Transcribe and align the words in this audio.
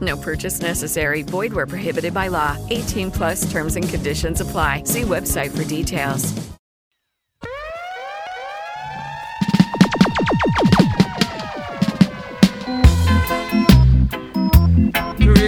No 0.00 0.16
purchase 0.16 0.60
necessary. 0.60 1.22
Void 1.22 1.52
where 1.52 1.66
prohibited 1.66 2.12
by 2.12 2.28
law. 2.28 2.56
18 2.68 3.10
plus 3.10 3.50
terms 3.50 3.76
and 3.76 3.88
conditions 3.88 4.40
apply. 4.40 4.82
See 4.84 5.02
website 5.02 5.56
for 5.56 5.64
details. 5.64 6.34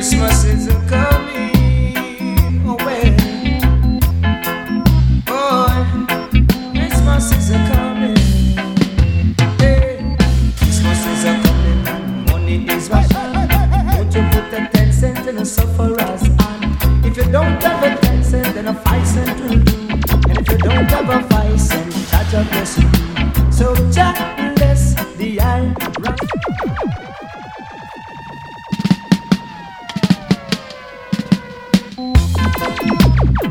Christmas 0.00 0.44
is 0.44 0.68
coming 0.88 1.59
in 15.30 15.38
a 15.38 15.44
sufferer's 15.44 16.22
hand? 16.22 17.06
If 17.06 17.16
you 17.16 17.22
don't 17.30 17.62
have 17.62 17.82
a 17.84 18.00
ten 18.00 18.24
cent, 18.24 18.52
then 18.52 18.66
a 18.66 18.74
five 18.74 19.06
cent 19.06 19.40
will 19.40 19.60
do. 19.62 19.94
And 20.28 20.38
if 20.38 20.50
you 20.50 20.58
don't 20.58 20.90
have 20.90 21.08
a 21.08 21.28
five 21.28 21.60
cent, 21.60 21.92
charge 22.08 22.34
a 22.34 22.42
bless 22.50 22.76
you. 22.78 22.88
So 23.52 23.74
Jah 23.92 24.12
bless 24.56 24.94
the 25.14 25.40
Irish. 25.40 25.76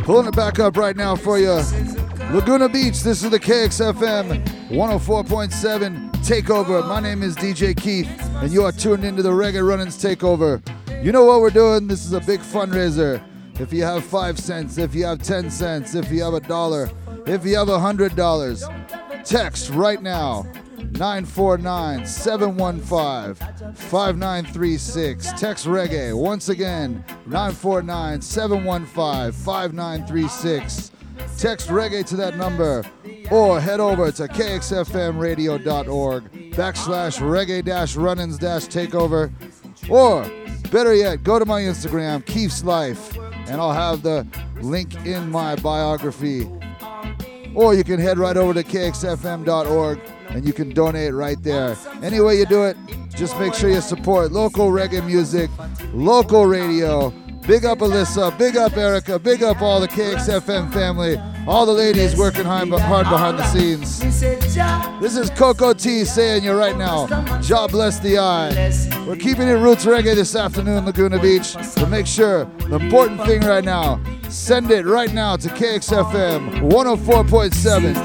Pulling 0.03 0.27
it 0.27 0.35
back 0.35 0.59
up 0.59 0.75
right 0.75 0.97
now 0.97 1.15
for 1.15 1.39
you. 1.39 1.61
Laguna 2.33 2.67
Beach, 2.67 3.01
this 3.03 3.23
is 3.23 3.29
the 3.29 3.39
KXFM 3.39 4.43
104.7 4.69 6.11
Takeover. 6.25 6.85
My 6.87 6.99
name 6.99 7.23
is 7.23 7.35
DJ 7.37 7.75
Keith, 7.75 8.09
and 8.35 8.51
you 8.51 8.63
are 8.65 8.71
tuned 8.71 9.05
into 9.05 9.23
the 9.23 9.31
Reggae 9.31 9.65
Run-Ins 9.65 9.97
Takeover. 10.03 10.61
You 11.01 11.13
know 11.13 11.23
what 11.23 11.39
we're 11.39 11.49
doing? 11.49 11.87
This 11.87 12.05
is 12.05 12.11
a 12.11 12.19
big 12.19 12.41
fundraiser. 12.41 13.23
If 13.57 13.71
you 13.71 13.83
have 13.83 14.03
five 14.03 14.37
cents, 14.37 14.77
if 14.77 14.93
you 14.93 15.05
have 15.05 15.23
10 15.23 15.49
cents, 15.49 15.95
if 15.95 16.11
you 16.11 16.21
have 16.23 16.33
a 16.33 16.41
dollar, 16.41 16.89
if 17.25 17.45
you 17.45 17.55
have 17.55 17.69
a 17.69 17.79
hundred 17.79 18.17
dollars, 18.17 18.65
text 19.23 19.69
right 19.69 20.01
now 20.01 20.45
949 20.91 22.05
715 22.05 23.35
5936. 23.75 25.31
Text 25.39 25.65
reggae 25.67 26.13
once 26.17 26.49
again 26.49 27.01
949 27.27 28.21
715 28.21 29.31
5936. 29.31 30.91
Text 31.37 31.69
reggae 31.69 32.05
to 32.05 32.17
that 32.17 32.35
number 32.35 32.83
or 33.31 33.61
head 33.61 33.79
over 33.79 34.11
to 34.11 34.27
kxfmradio.org 34.27 36.23
backslash 36.51 37.19
reggae 37.19 37.63
dash 37.63 37.95
run-ins 37.95 38.37
dash 38.37 38.65
takeover 38.65 39.31
or 39.89 40.25
better 40.71 40.93
yet 40.93 41.23
go 41.23 41.39
to 41.39 41.45
my 41.45 41.61
instagram 41.61 42.25
keef's 42.25 42.63
life 42.63 43.17
and 43.47 43.61
i'll 43.61 43.73
have 43.73 44.01
the 44.03 44.25
link 44.61 44.93
in 45.05 45.29
my 45.31 45.55
biography 45.57 46.47
or 47.55 47.73
you 47.73 47.83
can 47.83 47.99
head 47.99 48.17
right 48.17 48.37
over 48.37 48.53
to 48.53 48.63
kxfm.org 48.63 49.99
and 50.29 50.45
you 50.45 50.53
can 50.53 50.69
donate 50.69 51.13
right 51.13 51.41
there. 51.41 51.75
Any 52.03 52.21
way 52.21 52.37
you 52.37 52.45
do 52.45 52.63
it, 52.63 52.77
just 53.15 53.37
make 53.39 53.53
sure 53.53 53.69
you 53.69 53.81
support 53.81 54.31
local 54.31 54.69
reggae 54.69 55.05
music, 55.05 55.49
local 55.93 56.45
radio. 56.45 57.13
Big 57.47 57.65
up 57.65 57.79
Alyssa, 57.79 58.37
big 58.37 58.55
up 58.57 58.77
Erica, 58.77 59.17
big 59.17 59.41
up 59.41 59.61
all 59.61 59.79
the 59.79 59.87
KXFM 59.87 60.71
family, 60.71 61.17
all 61.47 61.65
the 61.65 61.73
ladies 61.73 62.15
working 62.15 62.45
hard 62.45 62.69
behind 62.69 63.39
the 63.39 63.45
scenes. 63.47 63.99
This 65.01 65.17
is 65.17 65.31
Cocoa 65.31 65.73
Tea 65.73 66.05
saying 66.05 66.43
you 66.43 66.53
right 66.53 66.77
now, 66.77 67.07
God 67.47 67.71
bless 67.71 67.97
the 67.99 68.19
eye. 68.19 68.51
We're 69.07 69.15
keeping 69.15 69.47
it 69.47 69.53
roots 69.53 69.85
reggae 69.85 70.13
this 70.13 70.35
afternoon, 70.35 70.85
Laguna 70.85 71.17
Beach. 71.19 71.55
So 71.63 71.87
make 71.87 72.05
sure, 72.05 72.45
the 72.69 72.75
important 72.75 73.25
thing 73.25 73.41
right 73.41 73.63
now, 73.63 73.99
send 74.29 74.69
it 74.69 74.85
right 74.85 75.11
now 75.11 75.35
to 75.37 75.49
KXFM 75.49 76.69
104.7. 76.69 77.95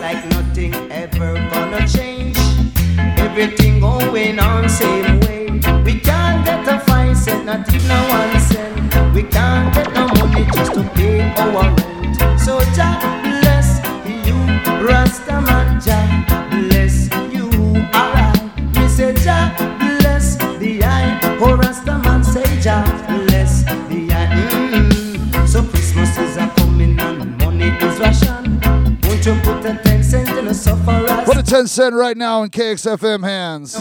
We 9.15 9.23
can't 9.23 9.73
get 9.75 9.87
a 9.87 9.95
five 9.95 9.95
cent, 9.95 9.95
not 9.95 9.95
even 9.95 9.95
a 9.95 9.95
one 9.95 9.95
cent. 9.95 9.95
We 9.95 9.95
can't 9.95 9.95
get 9.95 9.95
no 9.95 10.09
money 10.27 10.45
just 10.53 10.75
to 10.75 10.83
pay 10.95 11.21
our 11.39 11.75
rent. 11.77 12.41
So 12.41 12.59
Jah 12.75 12.99
bless 13.23 13.79
you, 14.27 14.35
Rastaman. 14.83 15.83
Jah 15.85 16.25
bless 16.51 17.09
you, 17.33 17.47
alright. 17.95 18.75
Me 18.75 18.89
say 18.89 19.15
Jah 19.15 19.55
bless 19.79 20.37
the 20.59 20.83
eye. 20.85 21.21
Oh 21.41 21.57
Rastaman 21.57 22.25
say 22.25 22.61
Jah 22.61 22.83
bless 23.09 23.63
the 23.63 24.13
eye. 24.13 24.29
Mm-mm. 24.51 25.49
So 25.49 25.63
Christmas 25.63 26.19
is 26.19 26.37
a 26.37 26.49
coming 26.57 26.99
and 26.99 27.39
money 27.39 27.69
is 27.69 28.01
ration. 28.01 28.61
Won't 29.05 29.25
you 29.27 29.35
put 29.43 29.65
a 29.65 29.81
ten 29.85 30.03
cent 30.03 30.29
in 30.31 30.49
a 30.49 30.55
sufferer's 30.55 31.25
Put 31.25 31.37
a 31.37 31.43
10 31.43 31.69
cent 31.69 31.95
right 31.95 32.17
now 32.17 32.43
in 32.43 32.51
KXFM 32.51 33.23
hands. 33.23 33.75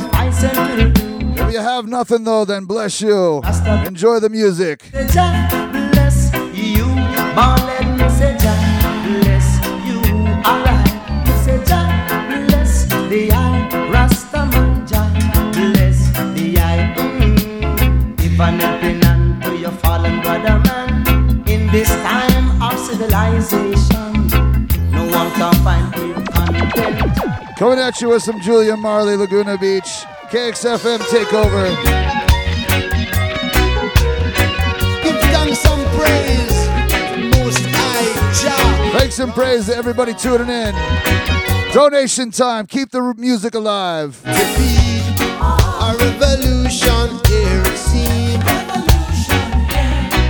If 1.35 1.53
you 1.53 1.59
have 1.59 1.87
nothing 1.87 2.23
though, 2.23 2.45
then 2.45 2.65
bless 2.65 3.01
you. 3.01 3.41
Enjoy 3.85 4.19
the 4.19 4.29
music. 4.29 4.83
You, 4.93 5.03
you, 6.53 6.93
this 21.73 21.89
time 22.03 22.61
of 22.61 22.77
civilization. 22.77 24.27
No 24.91 25.07
one 25.09 25.31
can 25.31 25.53
find 25.63 25.91
content. 26.27 27.57
Coming 27.57 27.79
at 27.79 27.99
you 27.99 28.09
with 28.09 28.21
some 28.21 28.39
Julian 28.41 28.79
Marley, 28.79 29.15
Laguna 29.15 29.57
Beach. 29.57 30.05
KXFM 30.33 30.97
takeover. 31.11 31.69
Give 35.03 35.21
thanks 35.29 35.63
and 35.63 35.85
praise, 35.93 37.37
Most 37.37 37.61
High 37.69 38.41
Jah. 38.41 38.97
Thanks 38.97 39.19
and 39.19 39.31
praise 39.31 39.67
to 39.67 39.75
everybody 39.75 40.15
tuning 40.15 40.49
in. 40.49 40.73
Donation 41.71 42.31
time. 42.31 42.65
Keep 42.65 42.89
the 42.89 43.13
music 43.15 43.53
alive. 43.53 44.19
To 44.23 44.29
be 44.57 45.03
a 45.21 45.95
revolution 45.99 47.09
here 47.27 47.61
it 47.67 47.77
seems. 47.77 48.43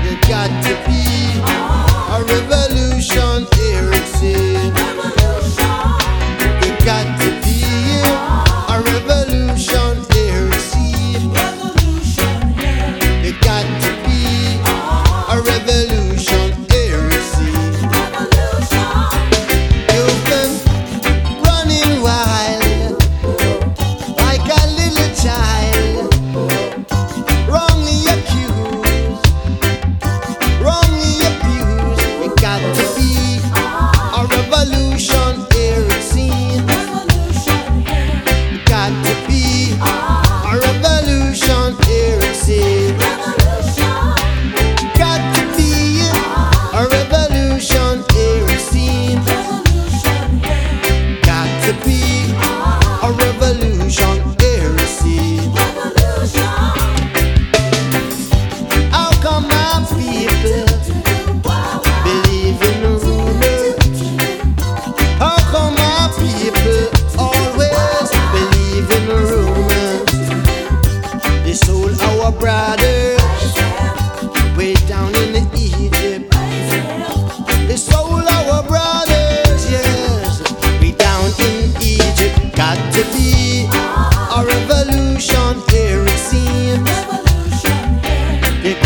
You 0.04 0.20
got 0.28 0.50
to 0.66 0.76
be 0.86 1.40
a 2.12 2.24
revolution 2.26 2.63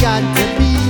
got 0.07 0.37
to 0.37 0.57
be 0.57 0.86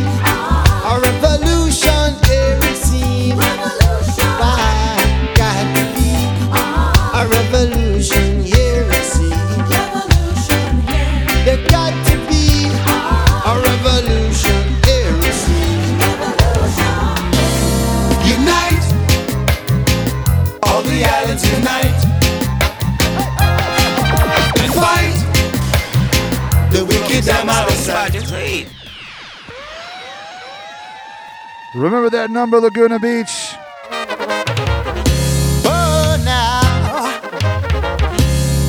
Remember 32.07 32.25
that 32.25 32.31
number, 32.31 32.61
Laguna 32.61 32.99
Beach. 32.99 33.53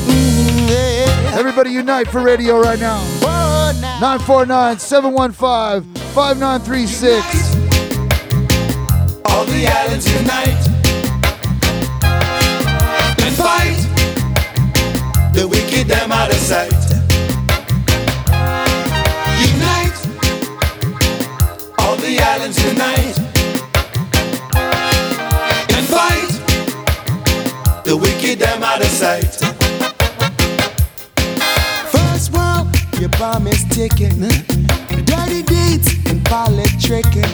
Mm. 0.09 1.33
Everybody 1.39 1.71
unite 1.71 2.09
for 2.09 2.21
radio 2.21 2.59
right 2.59 2.79
now. 2.79 3.01
Now. 3.21 3.99
949 4.01 4.79
715 4.79 5.95
5936. 6.11 7.55
All 9.25 9.45
the 9.45 9.67
islands 9.67 10.11
unite 10.11 10.67
and 13.23 13.35
fight 13.35 13.79
the 15.33 15.47
wicked 15.47 15.87
them 15.87 16.11
out 16.11 16.29
of 16.29 16.35
sight. 16.35 16.73
Unite, 19.47 19.95
all 21.77 21.95
the 21.95 22.19
islands 22.19 22.61
unite 22.65 23.08
the 27.89 27.97
wicked 27.97 28.37
them 28.37 28.61
out 28.61 28.81
of 28.81 28.87
sight. 28.87 29.33
First 31.89 32.31
world, 32.31 32.67
your 32.99 33.09
bomb 33.17 33.47
is 33.47 33.65
ticking. 33.69 34.29
Dirty 35.05 35.41
deeds 35.41 35.89
and 36.05 36.23
tricking. 36.79 37.33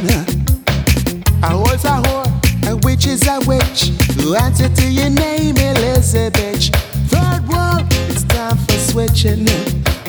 A 1.44 1.52
whore's 1.52 1.84
a 1.84 2.00
whore, 2.06 2.72
a 2.72 2.78
witch 2.86 3.06
is 3.06 3.28
a 3.28 3.42
witch. 3.46 3.92
Who 4.16 4.36
answer 4.36 4.70
to 4.70 4.88
your 4.88 5.10
name, 5.10 5.58
Elizabeth. 5.58 6.70
Third 7.12 7.46
world, 7.50 7.86
it's 8.08 8.24
time 8.24 8.56
for 8.56 8.80
switching. 8.80 9.44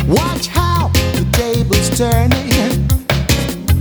Watch 0.06 0.46
how 0.46 0.90
the 1.18 1.26
table's 1.32 1.90
turning. 1.98 2.86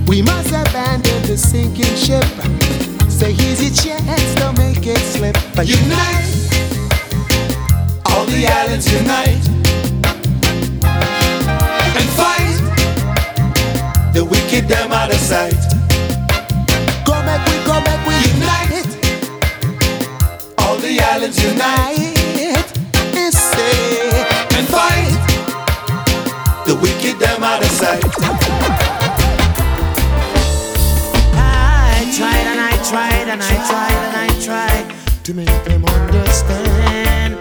We 0.07 0.23
must 0.23 0.49
abandon 0.49 1.21
the 1.27 1.37
sinking 1.37 1.95
ship. 1.95 2.84
So 3.17 3.27
here's 3.27 3.61
your 3.63 3.71
chance, 3.71 4.35
don't 4.35 4.57
make 4.57 4.85
it 4.85 4.97
slip. 4.97 5.37
But 5.55 5.67
Unite, 5.67 6.35
all 8.07 8.25
the 8.25 8.45
islands 8.45 8.91
unite 8.91 9.47
and 11.95 12.09
fight 12.19 12.59
the 14.13 14.23
wicked 14.25 14.67
them 14.67 14.91
out 14.91 15.11
of 15.11 15.17
sight. 15.17 15.55
Go 17.05 17.13
back, 17.23 17.47
we 17.47 17.55
go 17.63 17.79
back, 17.87 18.05
we 18.05 18.15
unite. 18.35 18.85
All 20.59 20.75
the 20.75 20.99
islands 20.99 21.41
unite. 21.41 22.11
Say 23.31 24.23
and 24.57 24.67
fight 24.67 25.15
the 26.65 26.75
wicked 26.81 27.17
them 27.19 27.43
out 27.43 27.63
of 27.63 27.71
sight. 27.71 28.03
I 31.37 32.11
tried 32.15 32.47
and 32.51 32.59
I 32.61 32.74
tried 32.89 33.27
and 33.27 33.41
I 33.41 33.55
tried 33.69 33.97
and 34.05 34.15
I 34.15 34.27
tried 34.45 34.87
to 35.23 35.33
make 35.33 35.63
them 35.65 35.85
understand. 35.85 37.35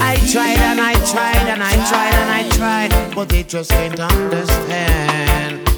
I 0.00 0.16
tried 0.30 0.58
and 0.58 0.80
I 0.80 0.94
tried 1.10 1.48
and 1.48 1.62
I 1.62 1.74
tried 1.90 2.14
and 2.14 2.30
I 2.30 2.48
tried, 2.56 3.14
but 3.14 3.28
they 3.28 3.42
just 3.42 3.70
can't 3.70 3.98
understand. 3.98 5.68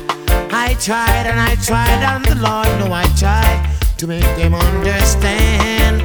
I 0.52 0.75
tried 0.79 1.26
and 1.26 1.41
I 1.41 1.55
tried, 1.64 2.02
and 2.05 2.25
the 2.26 2.35
Lord 2.37 2.69
know 2.79 2.93
I 2.93 3.06
tried 3.17 3.70
to 3.97 4.06
make 4.06 4.25
them 4.37 4.55
understand. 4.55 6.03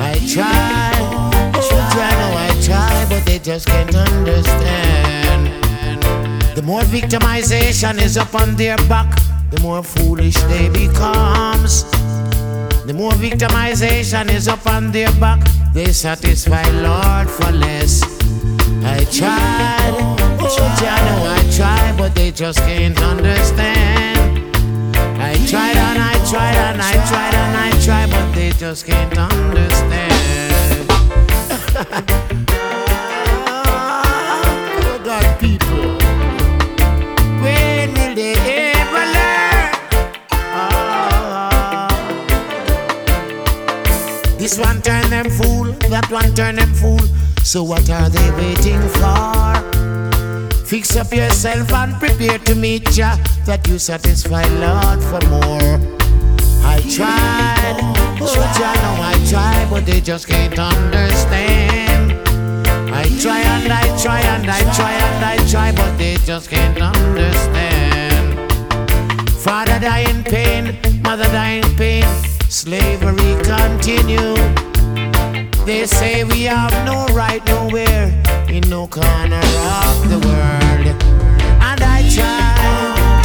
I 0.00 0.18
tried, 0.34 0.98
I 1.54 2.10
know 2.18 2.34
I 2.36 2.50
tried, 2.64 3.06
but 3.10 3.24
they 3.26 3.38
just 3.38 3.66
can't 3.66 3.94
understand. 3.94 5.52
The 6.56 6.62
more 6.62 6.82
victimization 6.82 8.00
is 8.02 8.16
upon 8.16 8.56
their 8.56 8.76
back, 8.88 9.16
the 9.50 9.60
more 9.62 9.82
foolish 9.82 10.34
they 10.42 10.68
becomes. 10.68 11.84
The 12.86 12.92
more 12.94 13.12
victimization 13.12 14.30
is 14.32 14.48
upon 14.48 14.92
their 14.92 15.10
back, 15.12 15.40
they 15.72 15.92
satisfy 15.92 16.62
Lord 16.70 17.28
for 17.28 17.52
less. 17.52 18.02
I 18.84 19.04
tried, 19.10 19.94
I 19.98 20.98
know 21.06 21.24
I 21.36 21.42
tried, 21.56 21.96
but 21.98 22.14
they 22.14 22.30
just 22.30 22.58
can't 22.60 23.00
understand. 23.00 24.56
I 25.20 25.34
tried 25.46 25.76
and 25.76 25.98
I 25.98 26.14
tried 26.30 26.56
and 26.56 26.80
I 26.80 26.92
tried 27.08 27.34
and 27.34 27.56
I 27.56 27.70
tried, 27.84 28.10
but 28.10 28.32
they 28.34 28.50
just 28.50 28.86
can't 28.86 29.18
understand. 29.18 30.08
This 44.48 44.58
one 44.58 44.80
turn 44.80 45.10
them 45.10 45.28
fool, 45.28 45.76
that 45.92 46.10
one 46.10 46.34
turn 46.34 46.56
them 46.56 46.72
fool. 46.72 46.98
So 47.44 47.62
what 47.62 47.90
are 47.90 48.08
they 48.08 48.30
waiting 48.30 48.80
for? 48.96 49.60
Fix 50.64 50.96
up 50.96 51.12
yourself 51.12 51.70
and 51.70 51.92
prepare 51.96 52.38
to 52.38 52.54
meet 52.54 52.88
Jah, 52.88 53.18
that 53.44 53.68
you 53.68 53.78
satisfy 53.78 54.44
Lord 54.56 55.02
for 55.04 55.20
more. 55.28 55.76
I 56.64 56.80
tried, 56.88 57.76
oh 58.24 58.40
Jah 58.56 58.72
know 58.72 58.96
I 59.04 59.20
tried, 59.28 59.68
but 59.68 59.84
they 59.84 60.00
just 60.00 60.26
can't 60.26 60.58
understand. 60.58 62.12
I 62.88 63.04
try 63.20 63.40
and 63.40 63.70
I 63.70 63.84
try 64.00 64.20
and 64.20 64.48
I 64.50 64.60
try 64.72 64.92
and 64.92 65.24
I 65.26 65.36
try, 65.50 65.72
but 65.72 65.98
they 65.98 66.16
just 66.24 66.48
can't 66.48 66.80
understand. 66.80 68.50
Father 69.44 69.78
die 69.78 70.08
in 70.08 70.24
pain, 70.24 70.78
mother 71.02 71.24
die 71.24 71.60
in 71.60 71.76
pain, 71.76 72.06
slavery 72.48 73.36
continue. 73.44 74.34
They 75.66 75.84
say 75.86 76.24
we 76.24 76.44
have 76.44 76.72
no 76.86 77.06
right 77.14 77.44
nowhere 77.46 78.08
in 78.48 78.62
no 78.70 78.86
corner 78.86 79.44
of 79.84 80.08
the 80.08 80.18
world. 80.24 80.86
And 81.60 81.80
I 81.82 82.08
try 82.08 82.56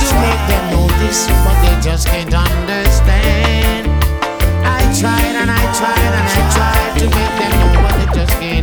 to 0.01 0.07
make 0.19 0.43
them 0.51 0.65
notice, 0.75 1.27
but 1.27 1.55
they 1.63 1.75
just 1.81 2.07
can't 2.07 2.33
understand. 2.33 3.87
I 4.65 4.79
tried 4.99 5.35
and 5.39 5.49
I 5.49 5.63
tried 5.79 6.13
and 6.19 6.27
I 6.27 6.43
tried 6.55 6.99
to 6.99 7.05
make 7.05 7.33
them 7.39 7.51
know, 7.59 7.81
but 7.81 7.93
they 7.99 8.19
just 8.19 8.33
can't 8.41 8.62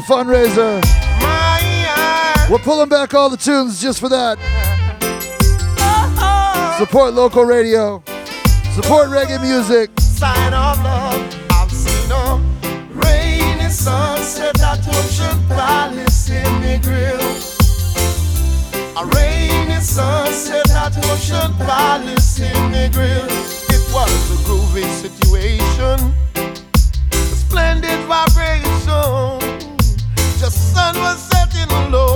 a 0.00 0.02
fundraiser. 0.02 0.80
We're 2.50 2.58
pulling 2.58 2.88
back 2.88 3.12
all 3.12 3.28
the 3.28 3.36
tunes 3.36 3.80
just 3.82 4.00
for 4.00 4.08
that. 4.08 4.38
Support 6.78 7.12
local 7.14 7.44
radio. 7.44 8.02
Support 8.74 9.08
reggae 9.10 9.40
music. 9.42 9.90
Sign 10.00 10.54
of 10.54 10.82
love, 10.82 11.36
I've 11.50 11.70
seen 11.70 12.10
a 12.10 12.40
rainy 12.94 13.68
sunset 13.68 14.58
at 14.60 14.86
Ocean 14.88 15.38
Palace 15.48 16.30
in 16.30 16.60
the 16.62 16.78
grill. 16.82 17.20
A 18.96 19.06
rainy 19.16 19.80
sunset 19.80 20.70
at 20.70 20.96
Ocean 21.10 21.52
Palace 21.58 22.40
in 22.40 22.72
the 22.72 22.88
grill. 22.92 23.26
It 23.68 23.82
was 23.92 24.30
a 24.32 24.38
groovy 24.48 24.88
situation, 25.02 26.14
a 27.12 27.36
splendid 27.36 28.00
vibration. 28.06 29.69
Palace 30.74 31.28
in 31.54 31.68
the 31.68 32.06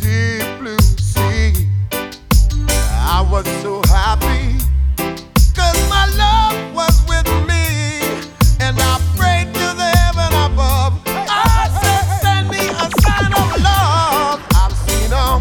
deep 0.00 0.58
blue 0.60 0.78
sea. 0.98 1.68
I 3.14 3.26
was 3.30 3.46
so 3.62 3.82
happy 3.88 4.58
'cause 5.54 5.80
my 5.88 6.06
love 6.16 6.56
was 6.74 6.96
with 7.08 7.28
me, 7.48 7.64
and 8.60 8.78
I 8.80 9.00
prayed 9.16 9.52
to 9.54 9.66
the 9.80 9.90
heaven 10.00 10.32
above. 10.48 10.92
God 11.04 11.70
said, 11.82 12.04
Send 12.22 12.48
me 12.48 12.68
a 12.68 12.88
sign 13.02 13.32
of 13.42 13.48
love. 13.62 14.40
I've 14.62 14.76
seen 14.86 15.12
a 15.12 15.40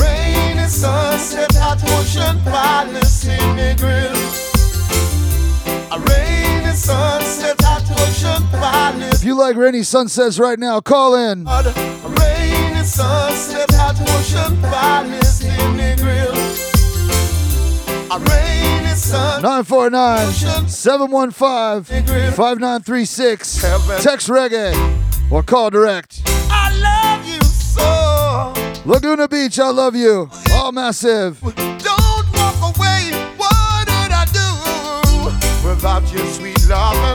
rainy 0.00 0.68
sunset 0.68 1.54
at 1.56 1.82
Ocean 1.96 2.40
Pilot, 2.44 3.00
the 3.00 3.06
Simi 3.06 3.74
grill. 3.74 4.15
you 9.36 9.42
like 9.42 9.56
rainy 9.56 9.82
sunsets 9.82 10.38
right 10.38 10.58
now, 10.58 10.80
call 10.80 11.14
in. 11.14 11.44
Rainy 11.44 12.82
sunset 12.84 13.72
at 13.74 14.00
Ocean 14.00 14.60
Palace 14.62 15.42
Grill. 16.00 16.34
Sun. 18.96 19.42
949 19.42 20.68
715 20.68 22.32
5936. 22.32 23.60
Text 24.02 24.28
reggae 24.28 24.72
or 25.30 25.42
call 25.42 25.68
direct. 25.68 26.22
I 26.26 26.72
love 26.80 27.26
you 27.26 27.40
so. 27.42 28.54
Laguna 28.86 29.28
Beach, 29.28 29.58
I 29.58 29.68
love 29.68 29.94
you. 29.94 30.30
All 30.52 30.72
massive. 30.72 31.38
Don't 31.42 32.26
walk 32.32 32.74
away. 32.76 33.12
What 33.36 33.86
did 33.86 34.12
I 34.12 34.24
do 34.32 35.68
without 35.68 36.10
your 36.10 36.24
sweet 36.26 36.66
love? 36.68 37.05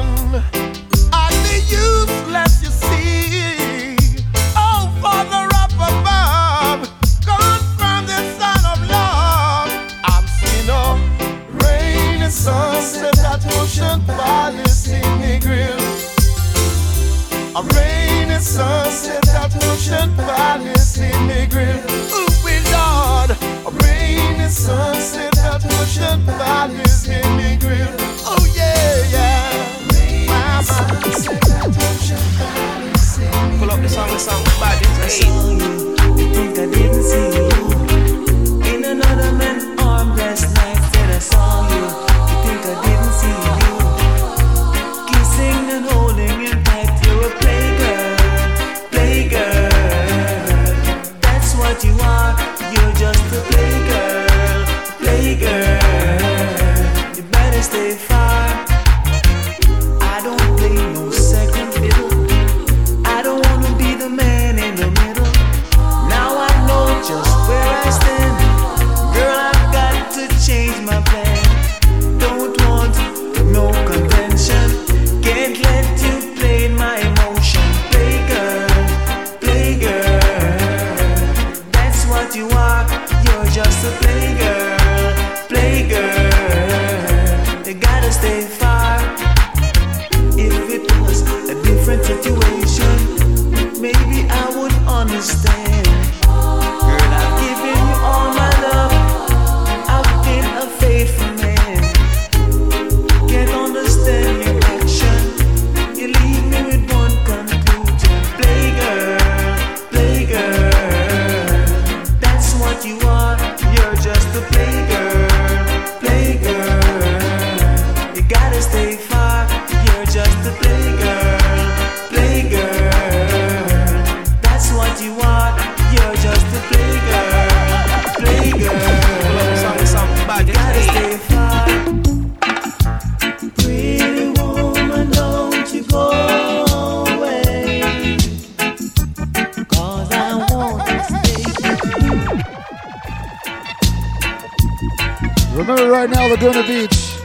right 146.01 146.10
now, 146.10 146.27
Laguna 146.27 146.65
Beach. 146.65 147.15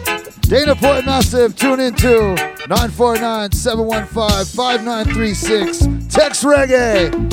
Dana 0.43 0.77
Point, 0.77 1.07
Massive, 1.07 1.57
tune 1.57 1.81
in 1.81 1.95
to 1.95 2.35
949 2.69 3.53
715 3.53 4.45
5936. 4.55 6.15
Text 6.15 6.45
Reggae. 6.45 7.27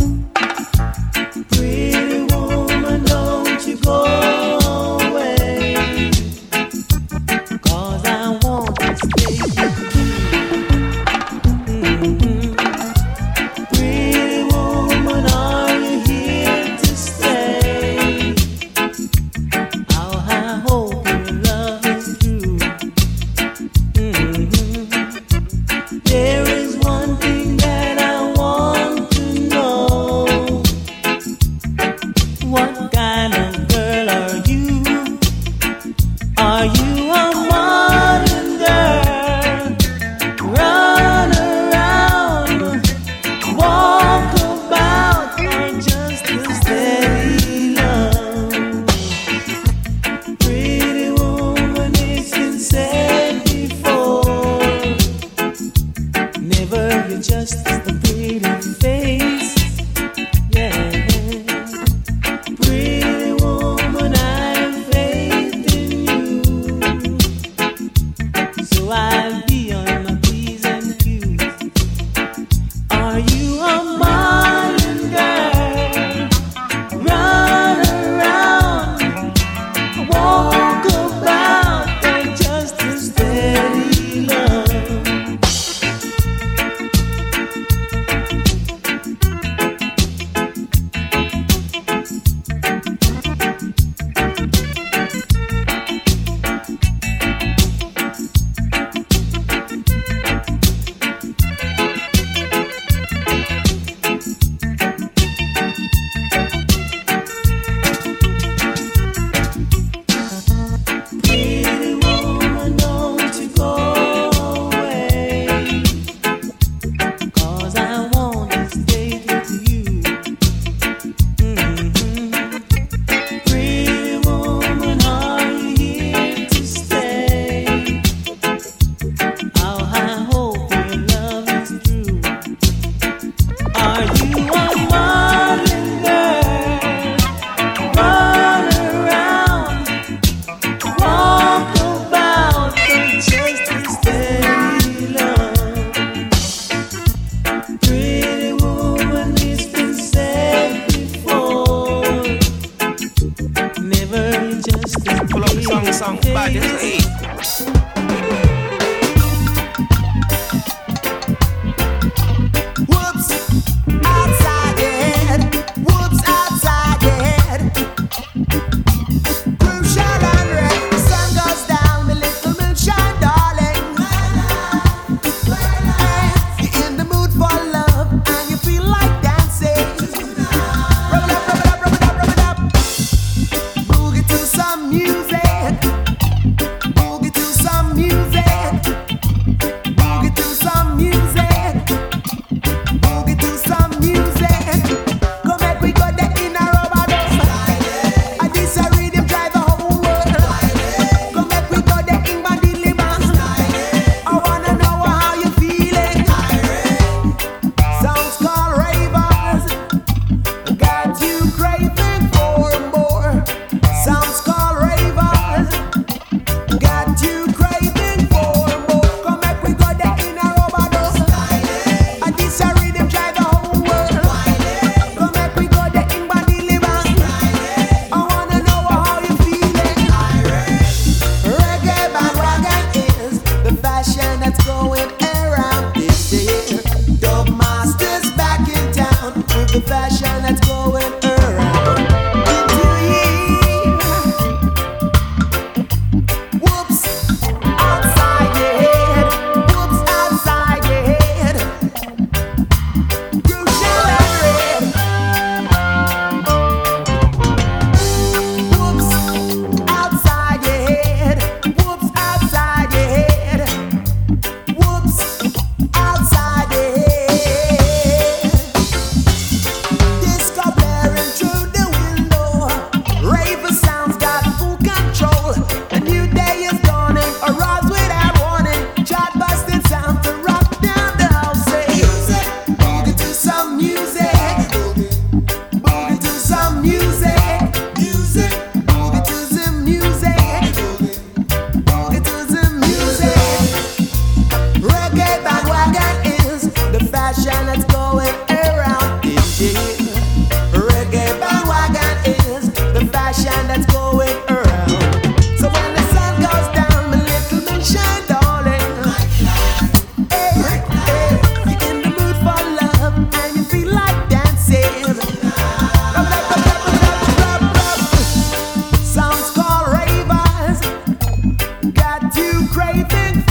everything 322.95 323.42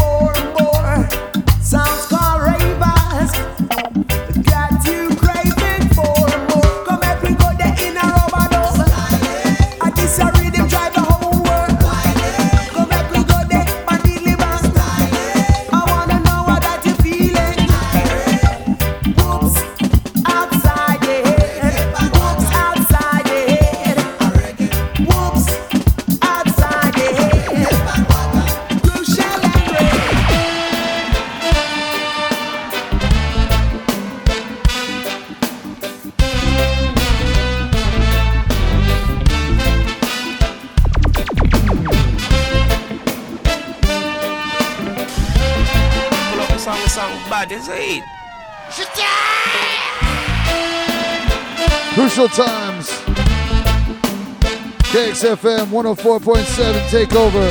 FM 55.36 55.68
104.7 55.68 56.74
Takeover. 56.88 57.48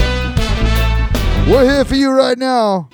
We're 1.51 1.63
here 1.65 1.83
for 1.83 1.95
you 1.95 2.11
right 2.11 2.37
now. 2.37 2.89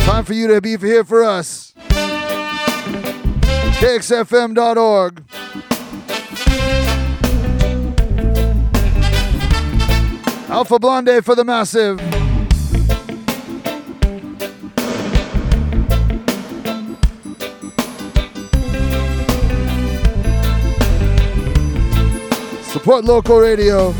Time 0.00 0.26
for 0.26 0.34
you 0.34 0.46
to 0.48 0.60
be 0.60 0.76
here 0.76 1.04
for 1.04 1.24
us. 1.24 1.72
KXFM.org. 3.80 5.24
Alpha 10.50 10.78
Blondy 10.78 11.22
for 11.22 11.34
the 11.34 11.44
massive. 11.44 12.13
Support 22.94 23.06
local 23.06 23.38
radio. 23.40 23.92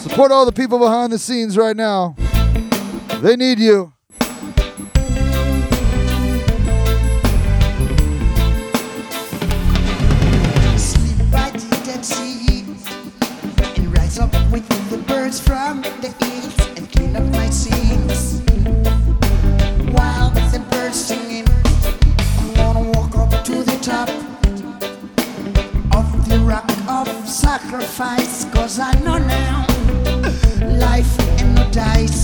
Support 0.00 0.32
all 0.32 0.44
the 0.44 0.50
people 0.50 0.80
behind 0.80 1.12
the 1.12 1.20
scenes 1.20 1.56
right 1.56 1.76
now. 1.76 2.16
They 3.22 3.36
need 3.36 3.60
you. 3.60 3.92
cause 28.46 28.78
I 28.78 28.92
know 29.00 29.18
now 29.18 29.66
life 30.78 31.18
and 31.40 31.54
no 31.54 31.70
dice. 31.70 32.17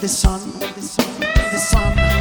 The 0.00 0.06
sun, 0.06 0.40
the 0.76 0.80
sun, 0.80 1.06
the 1.18 1.58
sun, 1.58 2.17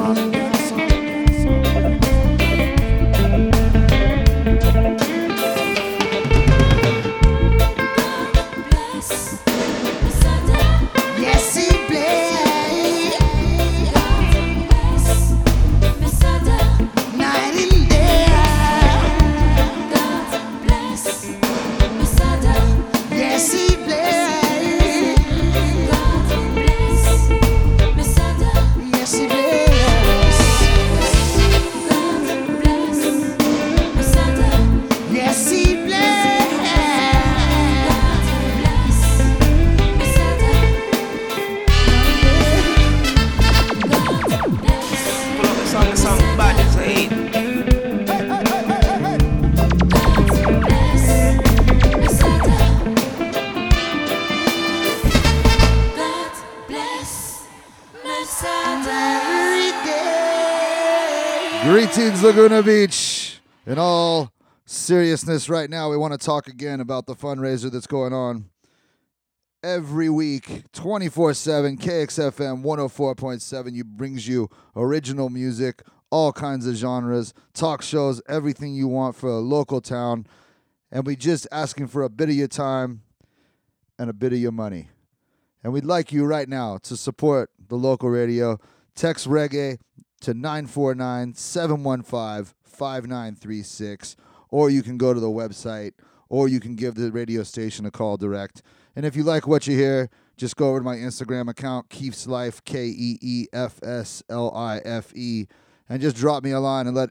ja 0.00 0.39
Laguna 62.30 62.62
Beach. 62.62 63.40
In 63.66 63.76
all 63.76 64.32
seriousness, 64.64 65.48
right 65.48 65.68
now, 65.68 65.90
we 65.90 65.96
want 65.96 66.12
to 66.12 66.18
talk 66.24 66.46
again 66.46 66.78
about 66.78 67.06
the 67.06 67.16
fundraiser 67.16 67.72
that's 67.72 67.88
going 67.88 68.12
on 68.12 68.48
every 69.64 70.08
week, 70.08 70.62
24 70.70 71.34
7. 71.34 71.76
KXFM 71.76 72.62
104.7 72.62 73.74
you 73.74 73.82
brings 73.82 74.28
you 74.28 74.48
original 74.76 75.28
music, 75.28 75.82
all 76.10 76.32
kinds 76.32 76.68
of 76.68 76.76
genres, 76.76 77.34
talk 77.52 77.82
shows, 77.82 78.22
everything 78.28 78.74
you 78.74 78.86
want 78.86 79.16
for 79.16 79.30
a 79.30 79.38
local 79.38 79.80
town. 79.80 80.24
And 80.92 81.04
we 81.04 81.16
just 81.16 81.48
asking 81.50 81.88
for 81.88 82.04
a 82.04 82.08
bit 82.08 82.28
of 82.28 82.36
your 82.36 82.46
time 82.46 83.02
and 83.98 84.08
a 84.08 84.12
bit 84.12 84.32
of 84.32 84.38
your 84.38 84.52
money. 84.52 84.88
And 85.64 85.72
we'd 85.72 85.84
like 85.84 86.12
you 86.12 86.24
right 86.26 86.48
now 86.48 86.78
to 86.84 86.96
support 86.96 87.50
the 87.66 87.74
local 87.74 88.08
radio. 88.08 88.60
Text 88.94 89.28
reggae 89.28 89.78
to 90.20 90.34
949 90.34 91.34
715 91.34 92.54
5936, 92.64 94.16
or 94.48 94.70
you 94.70 94.82
can 94.82 94.96
go 94.96 95.12
to 95.12 95.20
the 95.20 95.28
website, 95.28 95.92
or 96.28 96.48
you 96.48 96.60
can 96.60 96.74
give 96.76 96.94
the 96.94 97.12
radio 97.12 97.42
station 97.42 97.84
a 97.84 97.90
call 97.90 98.16
direct. 98.16 98.62
And 98.96 99.04
if 99.04 99.14
you 99.14 99.22
like 99.22 99.46
what 99.46 99.66
you 99.66 99.76
hear, 99.76 100.08
just 100.36 100.56
go 100.56 100.70
over 100.70 100.78
to 100.78 100.84
my 100.84 100.96
Instagram 100.96 101.50
account, 101.50 101.90
Keef's 101.90 102.26
Life, 102.26 102.64
K 102.64 102.86
E 102.86 103.18
E 103.20 103.46
F 103.52 103.78
S 103.82 104.22
L 104.30 104.50
I 104.54 104.78
F 104.78 105.14
E, 105.14 105.46
and 105.88 106.00
just 106.00 106.16
drop 106.16 106.42
me 106.42 106.52
a 106.52 106.60
line 106.60 106.86
and 106.86 106.96
let 106.96 107.10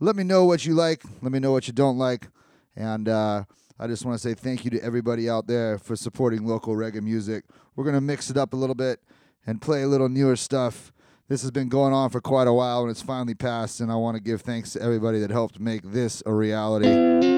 let 0.00 0.16
me 0.16 0.24
know 0.24 0.44
what 0.46 0.64
you 0.64 0.74
like, 0.74 1.02
let 1.20 1.30
me 1.30 1.38
know 1.38 1.52
what 1.52 1.66
you 1.66 1.72
don't 1.72 1.98
like, 1.98 2.28
and 2.74 3.08
uh, 3.08 3.44
I 3.78 3.86
just 3.86 4.04
want 4.04 4.18
to 4.20 4.28
say 4.28 4.34
thank 4.34 4.64
you 4.64 4.70
to 4.70 4.82
everybody 4.82 5.28
out 5.28 5.46
there 5.46 5.78
for 5.78 5.94
supporting 5.96 6.46
local 6.46 6.74
reggae 6.74 7.02
music. 7.02 7.44
We're 7.76 7.84
gonna 7.84 8.00
mix 8.00 8.30
it 8.30 8.36
up 8.36 8.54
a 8.54 8.56
little 8.56 8.74
bit 8.74 9.00
and 9.46 9.60
play 9.60 9.82
a 9.82 9.88
little 9.88 10.08
newer 10.08 10.36
stuff. 10.36 10.92
This 11.32 11.40
has 11.40 11.50
been 11.50 11.70
going 11.70 11.94
on 11.94 12.10
for 12.10 12.20
quite 12.20 12.46
a 12.46 12.52
while 12.52 12.82
and 12.82 12.90
it's 12.90 13.00
finally 13.00 13.32
passed, 13.32 13.80
and 13.80 13.90
I 13.90 13.94
want 13.94 14.18
to 14.18 14.22
give 14.22 14.42
thanks 14.42 14.74
to 14.74 14.82
everybody 14.82 15.18
that 15.20 15.30
helped 15.30 15.58
make 15.58 15.80
this 15.82 16.22
a 16.26 16.34
reality. 16.34 16.88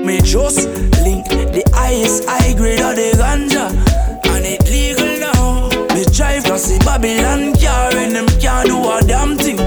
Me 0.04 0.20
just 0.20 0.66
link 1.06 1.28
the 1.28 1.62
highest 1.72 2.24
high 2.28 2.54
grade 2.54 2.80
of 2.80 2.96
the 2.96 3.12
ganja 3.14 3.70
And 4.34 4.44
it 4.44 4.64
legal 4.64 5.06
now. 5.22 5.68
Me 5.94 6.02
drive 6.12 6.42
cause 6.42 6.66
the 6.66 6.84
Babylon 6.84 7.54
car 7.54 7.94
And 7.94 8.16
them 8.16 8.26
can't 8.40 8.66
do 8.66 8.82
a 8.82 9.00
damn 9.06 9.38
thing 9.38 9.58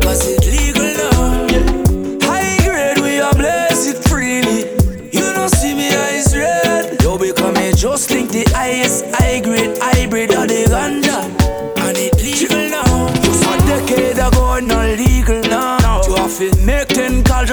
Cause 0.00 0.24
it 0.32 0.46
legal 0.48 0.88
now. 0.96 2.24
High 2.24 2.56
grade 2.64 3.00
we 3.00 3.20
are 3.20 3.34
bless 3.34 3.86
it 3.86 4.02
freely. 4.08 4.64
You 5.12 5.30
don't 5.34 5.50
see 5.50 5.74
me 5.74 5.94
eyes 5.94 6.34
red. 6.34 7.02
Yo 7.02 7.18
because 7.18 7.54
me 7.54 7.70
just 7.74 8.10
link 8.10 8.30
the 8.30 8.44
highest 8.54 9.04
high 9.12 9.40
grade 9.40 9.76
hybrid 9.78 10.30
of 10.30 10.48
the 10.48 10.64
ganja 10.72 11.13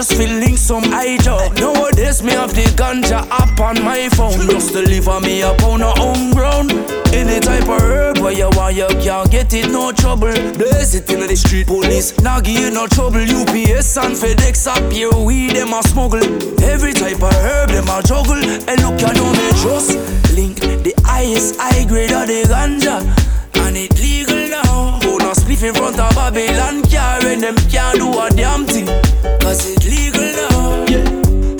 just 0.01 0.17
feeling 0.17 0.57
some 0.57 0.83
job 1.19 1.55
Nowadays 1.59 2.23
me 2.23 2.31
have 2.31 2.55
the 2.55 2.63
ganja 2.75 3.21
app 3.29 3.59
on 3.59 3.83
my 3.83 4.09
phone. 4.09 4.49
Just 4.49 4.73
deliver 4.73 5.19
me 5.21 5.41
a 5.41 5.53
pound 5.59 5.83
of 5.83 5.95
homegrown. 5.95 6.71
Any 7.13 7.39
type 7.39 7.69
of 7.69 7.81
herb 7.81 8.17
where 8.17 8.31
you 8.31 8.49
want 8.53 8.75
you 8.75 8.87
can't 9.03 9.29
get 9.29 9.53
it 9.53 9.69
no 9.69 9.91
trouble. 9.91 10.33
Blaze 10.57 10.95
it 10.95 11.07
in 11.11 11.19
the 11.19 11.35
street 11.35 11.67
police. 11.67 12.19
Now 12.19 12.39
give 12.39 12.59
you 12.59 12.71
no 12.71 12.87
trouble. 12.87 13.21
UPS 13.21 13.97
and 13.97 14.15
FedEx 14.15 14.65
up 14.65 14.91
here 14.91 15.11
weed 15.11 15.51
them 15.51 15.73
a 15.73 15.83
smuggle. 15.83 16.25
Every 16.63 16.93
type 16.93 17.21
of 17.21 17.33
herb 17.33 17.69
them 17.69 17.87
a 17.87 18.01
juggle. 18.01 18.41
And 18.41 18.81
look 18.81 18.99
you 19.01 19.13
know 19.13 19.31
me 19.33 19.49
just 19.61 19.93
link 20.33 20.57
the 20.81 20.95
highest 21.05 21.57
high 21.59 21.85
grade 21.85 22.11
of 22.11 22.25
the 22.25 22.41
ganja. 22.49 22.97
And 23.53 23.77
it 23.77 23.93
legal 23.99 24.30
A 25.51 25.53
spliff 25.53 25.67
in 25.67 25.75
front 25.75 25.99
of 25.99 26.15
Babylon 26.15 26.81
car 26.83 27.25
And 27.25 27.43
them 27.43 27.55
can't 27.69 27.97
do 27.97 28.07
a 28.19 28.29
damn 28.29 28.65
thing. 28.65 28.85
Cause 29.41 29.67
it 29.67 29.83
legal 29.83 30.21
now. 30.21 30.85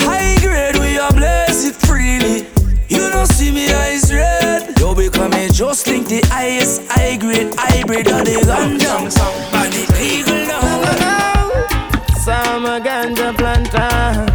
High 0.05 0.37
grade 0.39 0.77
we 0.77 0.97
are 0.97 1.11
bless 1.11 1.65
it 1.65 1.75
freely. 1.75 2.47
You 2.87 3.09
don't 3.11 3.27
see 3.27 3.51
me 3.51 3.71
eyes 3.71 4.13
red. 4.13 4.79
Yo 4.79 4.95
because 4.95 5.31
me 5.31 5.49
just 5.49 5.87
link 5.87 6.07
the 6.07 6.21
highest 6.27 6.83
high 6.89 7.17
grade 7.17 7.53
hybrid 7.57 8.07
of 8.07 8.23
the 8.23 8.39
ganja 8.47 8.95
And 9.53 9.73
it 9.73 9.89
legal 9.99 10.47
now 10.47 12.15
Some 12.23 12.65
ganja 12.83 13.35
planter. 13.35 14.25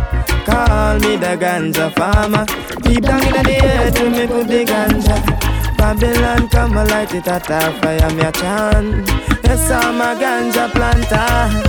Call 0.45 0.99
me 1.01 1.17
the 1.17 1.37
ganja 1.41 1.95
farmer. 1.97 2.45
Deep 2.83 3.05
down 3.05 3.23
in 3.23 3.45
the 3.45 3.61
earth 3.65 3.95
to 3.95 4.11
me 4.11 4.27
put 4.27 4.49
the 4.49 4.65
ganja 4.65 5.66
Babylon 5.87 6.49
come 6.49 6.77
and 6.79 6.91
light 6.91 7.15
it 7.15 7.29
at 7.29 7.49
a 7.49 7.61
fire 7.81 8.11
me 8.17 8.23
a 8.23 8.33
chant. 8.33 9.09
Yes 9.45 9.71
I'm 9.71 10.01
a 10.01 10.19
ganja 10.21 10.69
planter. 10.73 11.63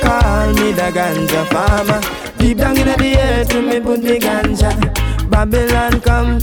Call 0.00 0.54
me 0.54 0.72
the 0.72 0.90
ganja 0.90 1.44
farmer. 1.50 2.00
Deep 2.38 2.56
down 2.56 2.78
in 2.78 2.86
the 2.86 3.18
earth 3.20 3.54
me 3.54 3.78
put 3.78 4.00
the 4.00 4.18
ganja. 4.18 4.72
Babylon 5.28 6.00
come. 6.00 6.40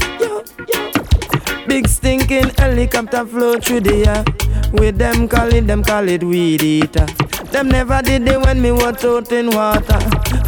Big 1.66 1.88
stinking 1.88 2.50
helicopter 2.56 3.26
flow 3.26 3.58
through 3.58 3.80
the 3.80 4.06
air. 4.06 4.24
With 4.72 4.96
them 4.96 5.26
call 5.26 5.52
it, 5.52 5.66
them 5.66 5.82
call 5.82 6.08
it 6.08 6.22
weed 6.22 6.62
eater. 6.62 7.06
Them 7.50 7.70
never 7.70 8.02
did 8.02 8.28
it 8.28 8.40
when 8.40 8.62
me 8.62 8.70
was 8.70 9.04
out 9.04 9.32
in 9.32 9.50
water. 9.50 9.98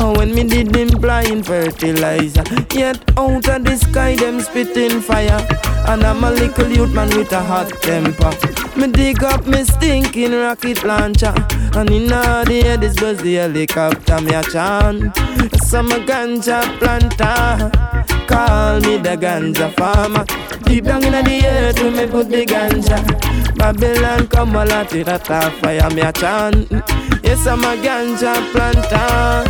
Or 0.00 0.16
when 0.16 0.32
me 0.32 0.44
did 0.44 0.76
implying 0.76 1.42
fertilizer. 1.42 2.44
Yet 2.72 3.02
out 3.18 3.48
of 3.48 3.64
the 3.64 3.76
sky 3.76 4.14
them 4.14 4.40
spitting 4.40 5.00
fire 5.00 5.44
And 5.88 6.04
I'm 6.04 6.22
a 6.22 6.30
little 6.30 6.68
youth 6.68 6.92
man 6.92 7.08
with 7.16 7.32
a 7.32 7.40
hot 7.40 7.70
temper. 7.80 8.30
Me 8.78 8.88
dig 8.88 9.24
up 9.24 9.46
me 9.46 9.64
stinking 9.64 10.32
rocket 10.32 10.84
launcher. 10.84 11.32
And 11.74 11.90
in 11.90 12.12
all 12.12 12.44
the 12.44 12.62
air 12.62 12.76
this 12.76 13.00
was 13.00 13.16
the 13.22 13.36
helicopter 13.36 14.20
me 14.20 14.34
a 14.34 14.42
chant. 14.42 15.16
Some 15.64 15.88
ganja 16.04 16.60
planter. 16.78 17.70
Call 18.26 18.80
me 18.80 18.98
the 18.98 19.16
ganja 19.16 19.74
farmer. 19.78 20.26
Deep 20.64 20.84
down 20.84 21.04
in 21.04 21.24
the 21.24 21.46
earth 21.46 21.82
we 21.82 21.88
me 21.88 22.06
put 22.06 22.28
the 22.28 22.44
ganja. 22.44 22.98
Babylon 23.56 24.26
come 24.28 24.56
a 24.56 24.66
lot 24.66 24.92
at 24.92 25.30
a 25.30 25.50
fire 25.62 25.90
me 25.94 26.02
a 26.02 26.12
chant. 26.12 26.70
Yes 27.24 27.46
I'm 27.46 27.64
a 27.64 27.74
ganja 27.82 28.34
planter. 28.52 29.48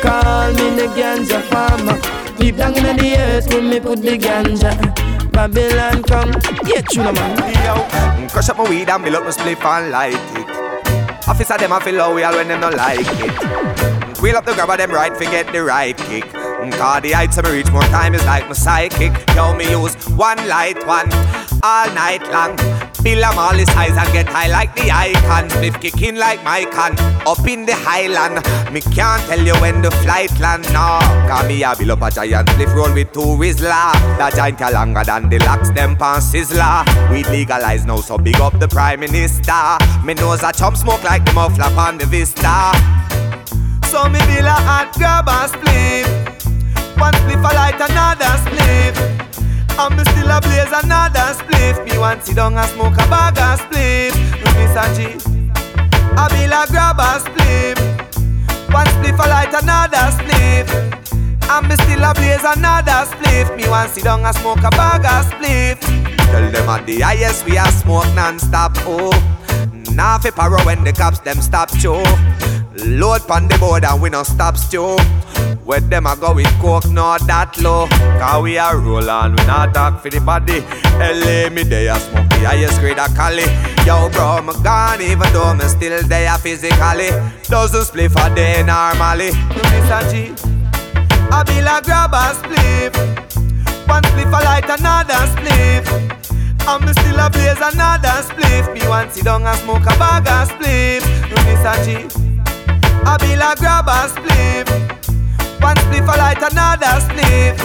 Call 0.00 0.52
me 0.52 0.70
the 0.76 0.86
ganja 0.94 1.42
farmer. 1.50 1.98
Deep 2.38 2.58
down 2.58 2.76
in 2.76 2.96
the 2.96 3.16
earth 3.16 3.52
we 3.52 3.60
me 3.60 3.80
put 3.80 4.00
the 4.00 4.16
ganja 4.16 5.09
Babylon 5.32 6.02
come. 6.02 6.32
Yeah 6.66 6.82
tuna 6.82 7.12
man. 7.12 7.36
Yo, 7.64 8.28
crush 8.28 8.48
up 8.48 8.58
my 8.58 8.68
weed 8.68 8.88
and 8.88 9.02
build 9.02 9.16
up 9.16 9.24
my 9.24 9.30
spliff 9.30 9.64
and 9.64 9.90
light 9.90 10.14
it. 10.14 11.28
Officer 11.28 11.56
them 11.58 11.72
a 11.72 11.80
feel 11.80 11.94
loyal 11.94 12.32
when 12.32 12.48
them 12.48 12.60
not 12.60 12.74
like 12.74 13.00
it. 13.00 14.20
Wheel 14.20 14.36
up 14.36 14.44
the 14.44 14.54
grabber 14.54 14.76
them 14.76 14.90
right, 14.90 15.16
forget 15.16 15.50
the 15.52 15.62
right 15.62 15.96
kick. 15.96 16.24
Cause 16.72 17.02
the 17.02 17.12
heights 17.12 17.42
me 17.42 17.50
reach 17.50 17.70
more 17.70 17.82
time 17.84 18.14
is 18.14 18.24
like 18.24 18.46
my 18.46 18.52
psychic. 18.52 19.12
Yo, 19.34 19.54
me 19.54 19.70
use 19.70 19.94
one 20.10 20.38
light 20.48 20.86
one 20.86 21.10
all 21.62 21.86
night 21.94 22.22
long 22.30 22.56
Them 23.02 23.38
all 23.38 23.54
his 23.54 23.68
eyes 23.70 23.96
and 23.96 24.12
get 24.12 24.28
high 24.28 24.48
like 24.48 24.74
the 24.74 24.90
icon. 24.90 25.48
Spliff 25.48 25.80
kicking 25.80 26.16
like 26.16 26.42
my 26.44 26.64
can 26.64 26.98
Up 27.26 27.46
in 27.46 27.64
the 27.64 27.74
highland. 27.74 28.44
Me 28.72 28.80
can't 28.80 29.22
tell 29.26 29.40
you 29.40 29.54
when 29.60 29.82
the 29.82 29.90
flight 30.02 30.30
land. 30.38 30.64
No, 30.72 30.98
cause 31.28 31.46
me 31.46 31.62
a 31.62 31.74
build 31.76 31.90
up 31.90 32.02
a 32.02 32.10
giant 32.10 32.48
spliff 32.48 32.74
roll 32.74 32.92
with 32.92 33.12
two 33.12 33.36
Whistler. 33.36 33.92
That 34.18 34.34
giant 34.34 34.60
a 34.60 34.70
longer 34.70 35.04
than 35.04 35.28
the 35.28 35.38
locks 35.38 35.70
them 35.70 35.96
pan 35.96 36.20
sizzler. 36.20 36.84
We 37.10 37.24
legalize 37.24 37.86
now 37.86 37.96
so 37.96 38.18
big 38.18 38.40
up 38.40 38.58
the 38.58 38.68
prime 38.68 39.00
minister. 39.00 39.78
Me 40.04 40.14
nose 40.14 40.42
a 40.42 40.52
chump 40.52 40.76
smoke 40.76 41.02
like 41.02 41.24
the 41.24 41.32
muffler 41.32 41.72
on 41.78 41.98
the 41.98 42.06
vista. 42.06 42.72
So 43.90 44.08
me 44.08 44.18
build 44.26 44.46
a 44.46 44.52
hot 44.52 44.92
grab 44.94 45.26
a 45.26 45.48
spliff 45.50 46.06
One 46.96 47.12
spliff 47.14 47.40
a 47.40 47.54
light 47.54 47.74
another 47.74 48.38
spliff 48.44 49.29
and 49.86 49.96
me 49.96 50.04
still 50.04 50.30
a 50.30 50.40
blaze 50.40 50.72
another 50.82 51.32
spliff 51.38 51.76
Me 51.84 51.96
want 51.98 52.22
sit 52.24 52.36
down 52.36 52.56
and 52.56 52.68
smoke 52.70 52.94
a 52.94 53.04
bag 53.08 53.38
of 53.38 53.60
spliff 53.64 54.12
With 54.40 54.56
Miss 54.60 54.76
G 54.96 54.98
I 56.16 56.24
bill 56.28 56.52
a 56.52 56.60
grab 56.68 57.00
a 57.00 57.18
spliff 57.24 57.78
One 58.72 58.86
spliff 58.86 59.18
a 59.24 59.28
light 59.28 59.54
another 59.54 60.06
spliff 60.16 60.68
And 61.48 61.68
me 61.68 61.74
still 61.76 62.04
a 62.04 62.12
blaze 62.14 62.44
another 62.44 63.08
spliff 63.10 63.56
Me 63.56 63.68
want 63.68 63.90
sit 63.90 64.04
down 64.04 64.24
and 64.24 64.36
smoke 64.36 64.58
a 64.58 64.70
bag 64.70 65.04
of 65.04 65.32
spliff 65.32 65.80
Tell 66.30 66.50
them 66.50 66.68
at 66.68 66.86
the 66.86 67.00
highest 67.00 67.46
we 67.46 67.56
a 67.56 67.66
smoke 67.72 68.12
non-stop 68.14 68.72
Oh. 68.84 69.10
Nah 69.94 70.18
fi 70.18 70.30
paro 70.30 70.64
when 70.64 70.84
the 70.84 70.92
cops 70.92 71.20
them 71.20 71.40
stop 71.40 71.70
show 71.76 72.02
Load 72.76 73.26
pon 73.26 73.48
the 73.48 73.58
board 73.58 73.84
and 73.84 74.00
we 74.00 74.10
no 74.10 74.22
stop 74.22 74.56
stew 74.56 74.96
where 75.70 75.78
them 75.78 76.06
a 76.06 76.16
go 76.16 76.34
with 76.34 76.50
coke, 76.58 76.90
not 76.90 77.24
that 77.28 77.56
low. 77.60 77.86
Cause 78.18 78.42
we 78.42 78.56
a 78.58 78.74
roll 78.74 79.08
on, 79.08 79.36
we 79.36 79.46
not 79.46 79.72
talk 79.72 80.02
for 80.02 80.10
the 80.10 80.20
body. 80.20 80.66
LA, 80.98 81.48
me 81.48 81.62
they 81.62 81.86
a 81.86 81.94
smoke 81.94 82.28
the 82.30 82.42
highest 82.42 82.80
grade 82.80 82.98
of 82.98 83.14
Cali. 83.14 83.46
Yo, 83.86 84.10
bro, 84.10 84.42
me 84.42 84.52
gone, 84.64 85.00
even 85.00 85.32
though 85.32 85.54
me 85.54 85.66
still 85.70 86.02
there 86.08 86.36
physically. 86.38 87.14
Doesn't 87.46 87.84
split 87.84 88.10
for 88.10 88.28
day 88.34 88.64
normally. 88.66 89.30
Mr. 89.30 90.02
G, 90.10 90.34
I 91.30 91.44
be 91.46 91.62
like 91.62 91.84
grab 91.84 92.10
a 92.18 92.34
spliff. 92.34 92.92
One 93.86 94.02
spliff 94.10 94.26
a 94.26 94.42
light, 94.42 94.66
another 94.66 95.22
spliff. 95.30 95.86
And 96.66 96.84
me 96.84 96.92
still 96.98 97.20
a 97.20 97.30
blaze 97.30 97.62
another 97.62 98.26
spliff. 98.26 98.74
Me 98.74 98.82
want 98.88 99.12
sit 99.12 99.24
down 99.24 99.46
and 99.46 99.58
smoke 99.60 99.86
a 99.86 99.94
bag 100.02 100.26
of 100.26 100.50
spliff. 100.50 101.02
Mr. 101.30 101.74
G, 101.86 102.19
I 103.06 103.16
be 103.20 103.36
like 103.36 103.58
grab 103.58 103.86
a 103.88 104.08
spliff. 104.08 104.68
One 105.62 105.76
spliff 105.76 106.04
a 106.04 106.16
light, 106.18 106.42
another 106.42 107.00
spliff. 107.06 107.56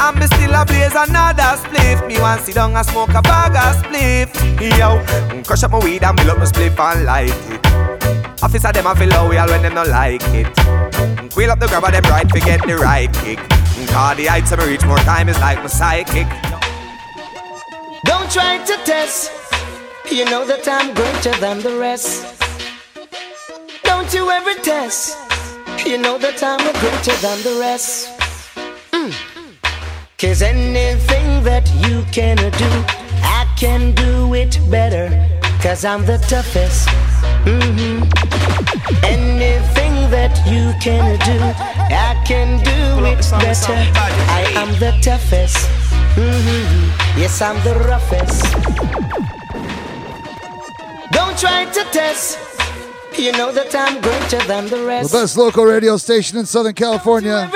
And 0.00 0.18
me 0.18 0.26
still 0.26 0.54
a 0.54 0.64
blaze 0.66 0.94
another 0.94 1.56
spliff. 1.62 2.06
Me 2.06 2.18
want 2.18 2.40
sit 2.42 2.54
down 2.56 2.74
and 2.76 2.86
smoke 2.86 3.10
a 3.10 3.22
bag 3.22 3.54
of 3.54 3.82
spliff. 3.82 4.34
Yo, 4.78 4.98
mm, 5.34 5.46
crush 5.46 5.62
up 5.62 5.70
my 5.72 5.78
weed 5.78 6.02
and 6.02 6.16
build 6.16 6.30
up 6.30 6.38
my 6.38 6.44
spliff 6.44 6.78
and 6.78 7.04
light 7.04 7.30
it. 7.50 8.42
Officer 8.42 8.72
them 8.72 8.86
a 8.86 8.96
feel 8.96 9.08
loyal 9.08 9.48
when 9.48 9.62
them 9.62 9.74
no 9.74 9.84
like 9.84 10.22
it. 10.34 10.46
Mm, 10.56 11.36
Wheel 11.36 11.50
up 11.52 11.60
the 11.60 11.66
grabber 11.68 11.90
them 11.90 12.02
right, 12.04 12.28
forget 12.30 12.60
the 12.66 12.76
right 12.76 13.12
kick. 13.12 13.38
Mm, 13.38 13.88
Cause 13.88 14.16
the 14.16 14.26
heights 14.26 14.52
I 14.52 14.66
reach 14.66 14.84
more 14.84 14.98
time 14.98 15.28
is 15.28 15.38
like 15.38 15.58
my 15.58 15.66
psychic. 15.68 16.26
Don't 18.04 18.30
try 18.30 18.58
to 18.64 18.76
test. 18.84 19.30
You 20.10 20.24
know 20.26 20.44
that 20.44 20.66
I'm 20.66 20.92
greater 20.94 21.32
than 21.40 21.60
the 21.60 21.78
rest. 21.78 22.41
Don't 24.12 24.24
you 24.26 24.30
ever 24.30 24.60
test. 24.60 25.16
You 25.86 25.96
know 25.96 26.18
that 26.18 26.42
I'm 26.42 26.58
greater 26.58 27.16
than 27.22 27.42
the 27.42 27.58
rest. 27.58 28.10
Mm. 28.92 29.10
Cause 30.18 30.42
anything 30.42 31.42
that 31.44 31.66
you 31.76 32.04
can 32.12 32.36
do, 32.36 32.70
I 33.24 33.48
can 33.56 33.94
do 33.94 34.34
it 34.34 34.58
better. 34.70 35.08
Cause 35.62 35.86
I'm 35.86 36.04
the 36.04 36.18
toughest. 36.28 36.88
Mm-hmm. 37.48 38.04
Anything 39.02 39.94
that 40.10 40.36
you 40.44 40.74
can 40.82 41.18
do, 41.24 41.38
I 41.88 42.22
can 42.26 42.62
do 42.68 43.06
it 43.06 43.24
better. 43.40 43.72
I 44.28 44.44
am 44.56 44.78
the 44.78 44.92
toughest. 45.00 45.56
Mm-hmm. 46.16 47.18
Yes, 47.18 47.40
I'm 47.40 47.56
the 47.64 47.76
roughest. 47.88 48.42
Don't 51.12 51.38
try 51.38 51.64
to 51.64 51.84
test. 51.92 52.51
You 53.16 53.32
know 53.32 53.52
that 53.52 53.74
I'm 53.74 54.00
greater 54.00 54.38
than 54.46 54.68
the 54.68 54.84
rest. 54.84 55.12
The 55.12 55.18
best 55.18 55.36
local 55.36 55.64
radio 55.64 55.96
station 55.96 56.38
in 56.38 56.46
Southern 56.46 56.74
California. 56.74 57.50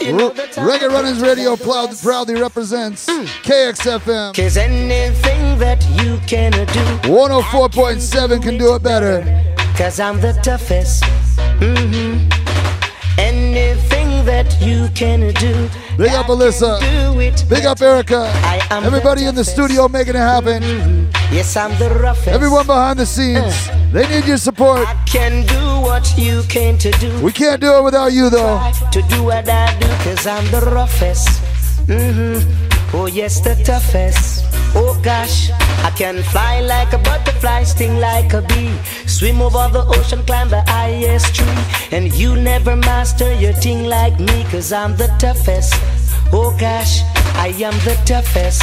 You 0.00 0.12
know 0.12 0.28
Ro- 0.28 0.34
that 0.34 0.56
I'm 0.58 0.68
Reggae 0.68 0.88
Runnings 0.88 1.20
Radio 1.20 1.56
proud, 1.56 1.96
proudly 1.98 2.34
represents 2.40 3.06
KXFM. 3.06 4.34
Cause 4.34 4.56
anything 4.56 5.58
that 5.58 5.82
you 6.02 6.18
can 6.26 6.52
do, 6.52 7.08
104.7 7.08 8.42
can 8.42 8.56
do 8.58 8.74
it 8.74 8.82
better. 8.82 9.22
Cause 9.76 9.98
I'm 10.00 10.20
the 10.20 10.32
toughest. 10.42 11.04
hmm 11.58 12.28
Anything 13.18 14.24
that 14.24 14.56
you 14.60 14.88
can 14.94 15.32
do, 15.34 15.68
Big 16.00 16.12
up 16.12 16.28
Alyssa. 16.28 16.78
it. 17.20 17.44
Big 17.46 17.66
up 17.66 17.82
Erica. 17.82 18.32
Everybody 18.70 19.24
the 19.24 19.28
in 19.28 19.34
the 19.34 19.44
studio 19.44 19.86
making 19.86 20.14
it 20.14 20.18
happen. 20.18 20.62
Yes, 21.30 21.54
I'm 21.58 21.78
the 21.78 21.90
roughest. 21.90 22.28
Everyone 22.28 22.66
behind 22.66 22.98
the 22.98 23.04
scenes. 23.04 23.68
They 23.92 24.08
need 24.08 24.24
your 24.24 24.38
support. 24.38 24.88
can 25.04 25.44
do 25.44 25.60
what 25.86 26.16
you 26.16 26.42
came 26.44 26.78
to 26.78 26.90
do. 26.92 27.10
We 27.22 27.32
can't 27.32 27.60
do 27.60 27.76
it 27.76 27.84
without 27.84 28.14
you 28.14 28.30
though. 28.30 28.72
To 28.92 29.02
do 29.02 29.24
what 29.24 29.46
I 29.46 29.78
do, 29.78 29.88
cause 30.02 30.26
I'm 30.26 30.50
the 30.50 30.62
roughest. 30.72 31.28
hmm 31.86 32.38
Oh, 32.96 33.06
yes, 33.06 33.40
the 33.40 33.54
toughest. 33.62 34.49
Oh 34.74 34.98
gosh, 35.02 35.50
I 35.84 35.90
can 35.90 36.22
fly 36.22 36.60
like 36.60 36.92
a 36.92 36.98
butterfly, 36.98 37.64
sting 37.64 37.98
like 37.98 38.32
a 38.32 38.42
bee, 38.42 38.72
swim 39.06 39.40
over 39.42 39.68
the 39.72 39.84
ocean, 39.86 40.22
climb 40.24 40.48
the 40.48 40.62
highest 40.62 41.34
tree. 41.34 41.64
And 41.90 42.12
you 42.14 42.36
never 42.36 42.76
master 42.76 43.32
your 43.34 43.52
thing 43.52 43.84
like 43.86 44.18
me, 44.20 44.44
cause 44.50 44.72
I'm 44.72 44.96
the 44.96 45.08
toughest. 45.18 45.74
Oh 46.32 46.56
gosh, 46.58 47.02
I 47.34 47.48
am 47.64 47.74
the 47.84 48.00
toughest. 48.04 48.62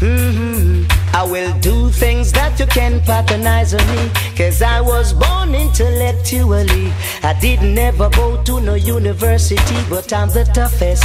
hmm 0.00 0.84
I 1.14 1.22
will 1.22 1.56
do 1.60 1.90
things 1.90 2.32
that 2.32 2.58
you 2.58 2.66
can 2.66 3.00
patronize 3.02 3.72
on 3.74 3.86
me. 3.94 4.10
Cause 4.36 4.60
I 4.60 4.80
was 4.80 5.12
born 5.12 5.54
intellectually. 5.54 6.92
I 7.22 7.38
didn't 7.40 7.72
never 7.74 8.10
go 8.10 8.42
to 8.42 8.60
no 8.60 8.74
university, 8.74 9.78
but 9.88 10.12
I'm 10.12 10.28
the 10.30 10.44
toughest. 10.52 11.04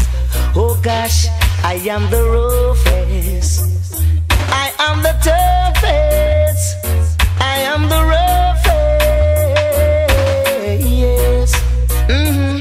Oh 0.56 0.80
gosh, 0.82 1.28
I 1.64 1.76
am 1.88 2.10
the 2.10 2.24
roughest. 2.24 3.79
Am 4.90 5.04
the 5.04 5.14
toughest. 5.22 6.78
I 7.40 7.58
am 7.74 7.82
the 7.94 8.02
roughest. 8.12 8.66
Yes. 10.84 11.54
hmm 12.10 12.60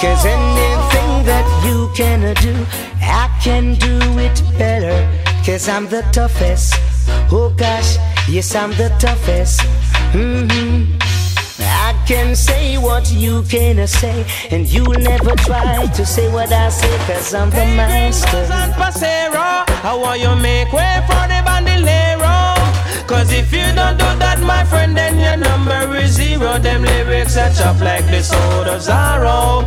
Cause 0.00 0.24
anything 0.24 1.24
that 1.26 1.46
you 1.66 1.90
can 1.94 2.34
do, 2.36 2.54
I 3.02 3.28
can 3.42 3.74
do 3.74 3.98
it 4.18 4.42
better. 4.56 4.96
Cause 5.44 5.68
I'm 5.68 5.88
the 5.88 6.02
toughest. 6.10 6.74
Oh 7.30 7.52
gosh, 7.54 7.98
yes, 8.28 8.54
I'm 8.54 8.70
the 8.70 8.88
toughest. 8.98 9.60
hmm 10.14 11.01
I 11.92 12.04
can 12.06 12.34
say 12.34 12.78
what 12.78 13.12
you 13.12 13.42
can 13.42 13.86
say, 13.86 14.24
and 14.50 14.66
you'll 14.66 14.98
never 15.10 15.36
try 15.36 15.86
to 15.86 16.06
say 16.06 16.26
what 16.32 16.50
I 16.50 16.70
say, 16.70 16.96
cause 17.06 17.34
I'm 17.34 17.50
the 17.50 17.66
master. 17.76 18.46
San 18.46 18.72
Pasero, 18.72 19.68
how 19.84 20.00
want 20.00 20.18
you 20.18 20.34
make 20.36 20.72
way 20.72 21.04
for 21.06 21.22
the 21.28 21.40
bandolero? 21.44 22.56
Cause 23.06 23.30
if 23.32 23.52
you 23.52 23.66
don't 23.74 23.98
do 23.98 24.08
that, 24.24 24.40
my 24.40 24.64
friend, 24.64 24.96
then 24.96 25.18
your 25.18 25.36
number 25.36 25.94
is 25.98 26.12
zero. 26.12 26.58
Them 26.58 26.82
lyrics 26.82 27.36
are 27.36 27.52
chopped 27.52 27.82
like 27.82 28.06
the 28.06 28.22
sword 28.22 28.68
of 28.68 28.80
Zorro. 28.80 29.62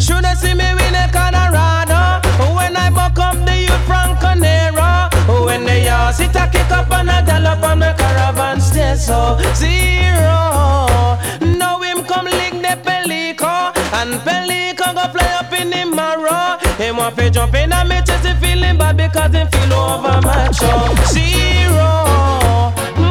Should 0.00 0.24
I 0.24 0.34
see 0.34 0.54
me 0.54 0.70
win 0.78 0.94
a 0.94 1.10
Colorado? 1.10 2.22
When 2.54 2.76
I 2.76 2.90
buck 2.90 3.18
up 3.18 3.44
the 3.44 3.56
youth 3.58 3.84
from 3.90 4.14
Conero. 4.22 4.85
When 5.28 5.64
they 5.64 5.88
all 5.88 6.12
sit 6.12 6.36
a 6.36 6.48
kick 6.52 6.70
up 6.70 6.90
and 6.92 7.08
a 7.08 7.22
gallop 7.26 7.62
on 7.64 7.80
the 7.80 7.94
caravan 7.98 8.60
stay 8.60 8.94
so 8.94 9.38
zero. 9.54 11.18
Now 11.58 11.80
him 11.82 12.04
come 12.04 12.26
lick 12.26 12.52
the 12.52 12.76
pelico 12.84 13.72
and 13.94 14.14
pelico 14.20 14.94
go 14.94 15.04
fly 15.12 15.26
up 15.40 15.52
in 15.52 15.70
the 15.70 15.84
marrow. 15.96 16.58
Him 16.76 16.98
want 16.98 17.16
to 17.16 17.30
jump 17.30 17.54
in 17.54 17.72
and 17.72 17.88
me 17.88 17.96
chest 18.06 18.26
he 18.26 18.34
feeling 18.34 18.78
bad 18.78 18.96
because 18.96 19.32
him 19.32 19.48
feel 19.48 19.72
over 19.72 20.20
macho 20.22 20.94
zero. 21.06 21.90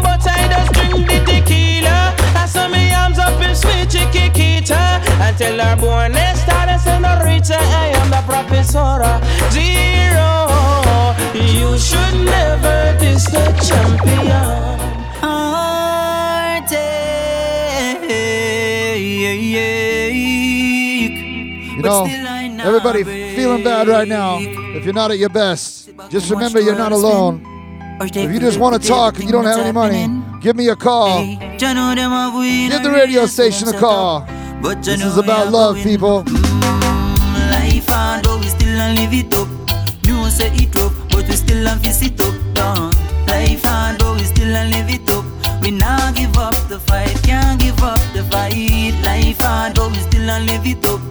But 0.03 0.25
I 0.25 0.47
just 0.51 0.71
drink 0.73 1.07
the 1.07 1.19
tequila. 1.25 2.13
I 2.35 2.45
saw 2.47 2.67
me 2.67 2.93
arms 2.93 3.19
up 3.19 3.41
in 3.41 3.55
sweet 3.55 3.89
chiquita. 3.89 5.01
Until 5.19 5.59
our 5.59 5.75
born 5.75 6.13
started 6.35 6.79
senorita. 6.79 7.57
I 7.59 7.87
am 7.99 8.09
the 8.09 8.21
professora 8.25 9.19
zero. 9.51 10.84
You 11.35 11.77
should 11.77 12.25
never 12.25 12.97
diss 12.99 13.25
the 13.25 13.43
champion. 13.67 14.75
You 21.75 21.81
know, 21.81 22.05
everybody 22.59 23.03
feeling 23.03 23.63
bad 23.63 23.87
right 23.87 24.07
now. 24.07 24.37
If 24.39 24.85
you're 24.85 24.93
not 24.93 25.11
at 25.11 25.17
your 25.17 25.29
best, 25.29 25.89
just 26.09 26.31
remember 26.31 26.61
you're 26.61 26.77
not 26.77 26.93
alone. 26.93 27.43
If 28.01 28.31
you 28.31 28.39
just 28.39 28.59
want 28.59 28.81
to 28.81 28.87
talk 28.87 29.15
and 29.15 29.25
you 29.25 29.31
don't 29.31 29.45
have 29.45 29.59
any 29.59 29.71
money, 29.71 30.07
give 30.41 30.55
me 30.55 30.69
a 30.69 30.75
call. 30.75 31.25
Give 31.25 31.59
the 31.59 32.91
radio 32.93 33.25
station 33.25 33.67
a 33.67 33.77
call. 33.77 34.25
This 34.81 35.03
is 35.03 35.17
about 35.17 35.51
love, 35.51 35.75
people. 35.77 36.23
Mm, 36.23 37.51
life 37.51 37.87
hard, 37.87 38.23
but 38.23 38.39
we 38.39 38.47
still 38.47 38.69
a 38.69 38.93
live 38.95 39.13
it 39.13 39.33
up. 39.35 39.47
You 40.07 40.29
say 40.29 40.47
it 40.53 40.75
rough, 40.75 41.04
but 41.15 41.27
we 41.29 41.35
still 41.35 41.67
a 41.67 41.75
fix 41.77 42.01
it 42.01 42.19
up. 42.21 42.35
Down. 42.53 42.91
Life 43.27 43.63
hard, 43.63 43.99
but 43.99 44.17
we 44.17 44.23
still 44.23 44.49
a 44.49 44.63
live 44.69 44.89
it 44.89 45.09
up. 45.09 45.25
We 45.61 45.71
nah 45.71 46.11
give 46.11 46.37
up 46.37 46.55
the 46.67 46.79
fight, 46.79 47.15
can't 47.23 47.59
give 47.59 47.81
up 47.81 47.99
the 48.13 48.23
fight. 48.23 48.93
Life 49.03 49.39
hard, 49.39 49.75
but 49.75 49.91
we 49.91 49.97
still 49.97 50.29
a 50.29 50.39
live 50.39 50.65
it 50.65 50.85
up. 50.85 51.01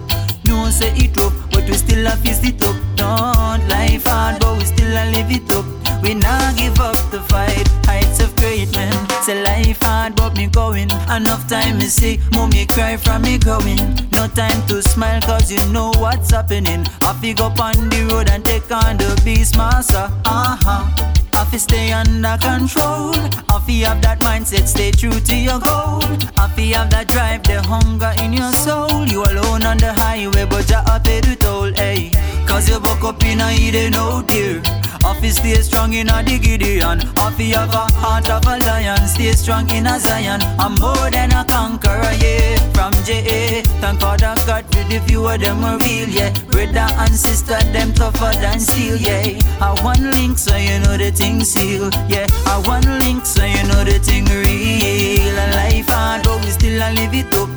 You 0.43 0.71
say 0.71 0.93
it 0.95 1.17
rough, 1.17 1.33
but 1.51 1.65
we 1.67 1.73
still 1.73 2.05
a 2.07 2.11
fix 2.11 2.43
it 2.43 2.63
up. 2.63 2.75
Down. 2.95 3.67
Life 3.67 4.05
hard, 4.05 4.39
but 4.39 4.57
we 4.57 4.65
still 4.65 4.91
a 4.91 5.03
live 5.11 5.31
it 5.31 5.51
up. 5.55 5.65
We 6.05 6.13
nah 6.13 6.53
give 6.53 6.79
up 6.79 6.97
the 7.09 7.19
fight. 7.29 7.67
Heights 7.87 8.19
of 8.19 8.35
great 8.35 8.71
men. 8.75 8.93
Say 9.23 9.41
life 9.43 9.81
hard, 9.81 10.15
but 10.15 10.37
me 10.37 10.45
going. 10.45 10.91
Enough 11.09 11.47
time 11.49 11.79
me 11.79 11.85
see, 11.85 12.19
mommy 12.31 12.67
cry 12.67 12.95
from 12.95 13.23
me 13.23 13.39
going. 13.39 13.77
No 14.11 14.27
time 14.27 14.61
to 14.67 14.83
smile, 14.83 15.19
cause 15.21 15.51
you 15.51 15.57
know 15.73 15.91
what's 15.97 16.29
happening. 16.29 16.85
I 17.01 17.13
fig 17.19 17.41
up 17.41 17.59
on 17.59 17.89
the 17.89 18.07
road 18.11 18.29
and 18.29 18.45
take 18.45 18.69
on 18.69 18.97
the 18.97 19.19
beast 19.25 19.57
master. 19.57 20.07
Uh 20.25 20.55
huh. 20.61 21.11
I 21.33 21.43
fi 21.45 21.57
stay 21.57 21.91
under 21.91 22.37
control. 22.37 23.15
I 23.49 23.59
fi 23.65 23.79
have 23.79 24.03
that 24.03 24.19
mindset, 24.19 24.67
stay 24.67 24.91
true 24.91 25.19
to 25.19 25.35
your 25.35 25.59
goal. 25.59 26.05
I 26.37 26.47
fi 26.55 26.67
have 26.77 26.91
that 26.91 27.09
drive, 27.09 27.41
the 27.41 27.63
hunger 27.63 28.13
in 28.21 28.31
your 28.31 28.51
soul. 28.51 29.07
You 29.07 29.23
alone 29.23 29.65
on 29.65 29.77
the 29.77 29.91
highway, 29.91 30.45
but 30.45 30.69
you're 30.69 30.85
up 30.85 31.03
the 31.03 31.35
toll, 31.41 31.73
hey. 31.73 32.11
Cause 32.55 32.69
you 32.69 32.79
buck 32.79 33.03
up 33.03 33.21
in 33.25 33.41
a 33.41 33.49
hidden 33.51 33.95
out 33.95 34.29
there. 34.29 34.61
Fi 35.03 35.29
stay 35.29 35.55
strong 35.55 35.91
in 35.91 36.07
a 36.07 36.23
Gideon. 36.23 37.01
Fi 37.01 37.43
have 37.51 37.73
a 37.73 37.91
heart 37.99 38.29
of 38.29 38.47
a 38.47 38.57
lion, 38.65 39.07
stay 39.09 39.33
strong 39.33 39.69
in 39.71 39.85
a 39.85 39.99
Zion. 39.99 40.39
I'm 40.57 40.75
more 40.75 41.11
than 41.11 41.33
a 41.33 41.43
conqueror, 41.43 42.15
yeah. 42.23 42.55
From 42.71 42.93
JA, 43.03 43.61
thank 43.81 43.99
Father 43.99 44.35
God 44.47 44.63
for 44.71 44.83
the 44.87 45.03
few 45.05 45.27
of 45.27 45.41
them 45.41 45.65
are 45.65 45.77
real, 45.79 46.07
yeah. 46.07 46.31
Brother 46.47 46.87
and 46.95 47.13
sister, 47.13 47.59
them 47.73 47.91
tougher 47.91 48.31
than 48.39 48.61
steel, 48.61 48.95
yeah. 48.95 49.37
I 49.59 49.75
one 49.83 50.11
link, 50.11 50.37
so 50.37 50.55
you 50.55 50.79
know 50.79 50.95
the 50.95 51.11
thing 51.11 51.43
seal, 51.43 51.89
yeah. 52.07 52.25
I 52.45 52.61
one 52.63 52.87
link, 52.99 53.25
so 53.25 53.43
you 53.43 53.63
know 53.67 53.83
the 53.83 53.99
thing 53.99 54.23
real. 54.31 55.35
A 55.43 55.45
life 55.51 55.89
hard, 55.89 56.23
but 56.23 56.39
we 56.39 56.51
still 56.51 56.81
a 56.81 56.87
live 56.93 57.13
it 57.13 57.35
up. 57.35 57.49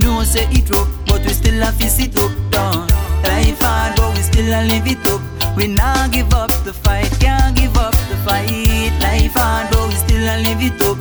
No 0.00 0.22
say 0.24 0.46
it 0.50 0.68
rough, 0.68 0.90
but 1.06 1.22
we 1.22 1.32
still 1.32 1.62
a 1.62 1.72
fist 1.72 2.00
it 2.00 2.18
up, 2.18 2.32
down. 2.50 2.91
Life 3.24 3.60
hard, 3.60 3.96
but 3.96 4.14
we 4.14 4.22
still 4.22 4.52
a 4.52 4.60
live 4.66 4.86
it 4.86 5.06
up. 5.10 5.20
We 5.56 5.68
nah 5.68 6.08
give 6.08 6.32
up 6.34 6.50
the 6.64 6.72
fight, 6.72 7.10
can't 7.20 7.56
give 7.56 7.76
up 7.76 7.92
the 8.10 8.16
fight. 8.24 8.92
Life 9.00 9.34
hard, 9.34 9.70
but 9.70 9.88
we 9.88 9.94
still 9.94 10.22
a 10.22 10.36
live 10.42 10.62
it 10.62 10.82
up. 10.82 10.98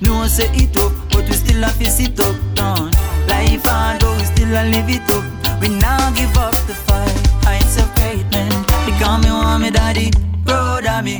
No 0.00 0.26
say 0.26 0.48
it 0.52 0.76
up, 0.78 0.92
but 1.10 1.28
we 1.28 1.32
still 1.34 1.64
a 1.64 1.68
fist 1.68 2.00
it 2.00 2.20
up, 2.20 2.36
down. 2.54 2.90
Life 3.28 3.64
hard, 3.64 4.00
but 4.00 4.16
we 4.18 4.24
still 4.24 4.50
a 4.50 4.62
live 4.70 4.88
it 4.88 5.10
up. 5.10 5.24
We 5.60 5.68
nah 5.68 6.10
give 6.12 6.36
up 6.36 6.54
the 6.66 6.74
fight. 6.74 7.14
Heights 7.44 7.78
of 7.80 7.92
great 7.94 8.30
men, 8.32 8.50
because 8.86 9.24
me 9.24 9.30
want 9.30 9.62
me 9.62 9.70
daddy, 9.70 10.10
of 10.46 11.04
me. 11.04 11.18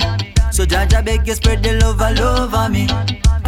So 0.50 0.64
Jaja 0.64 1.04
beg 1.04 1.26
you 1.26 1.34
spread 1.34 1.62
the 1.62 1.72
love 1.80 2.00
all 2.00 2.20
over 2.20 2.68
me. 2.68 2.86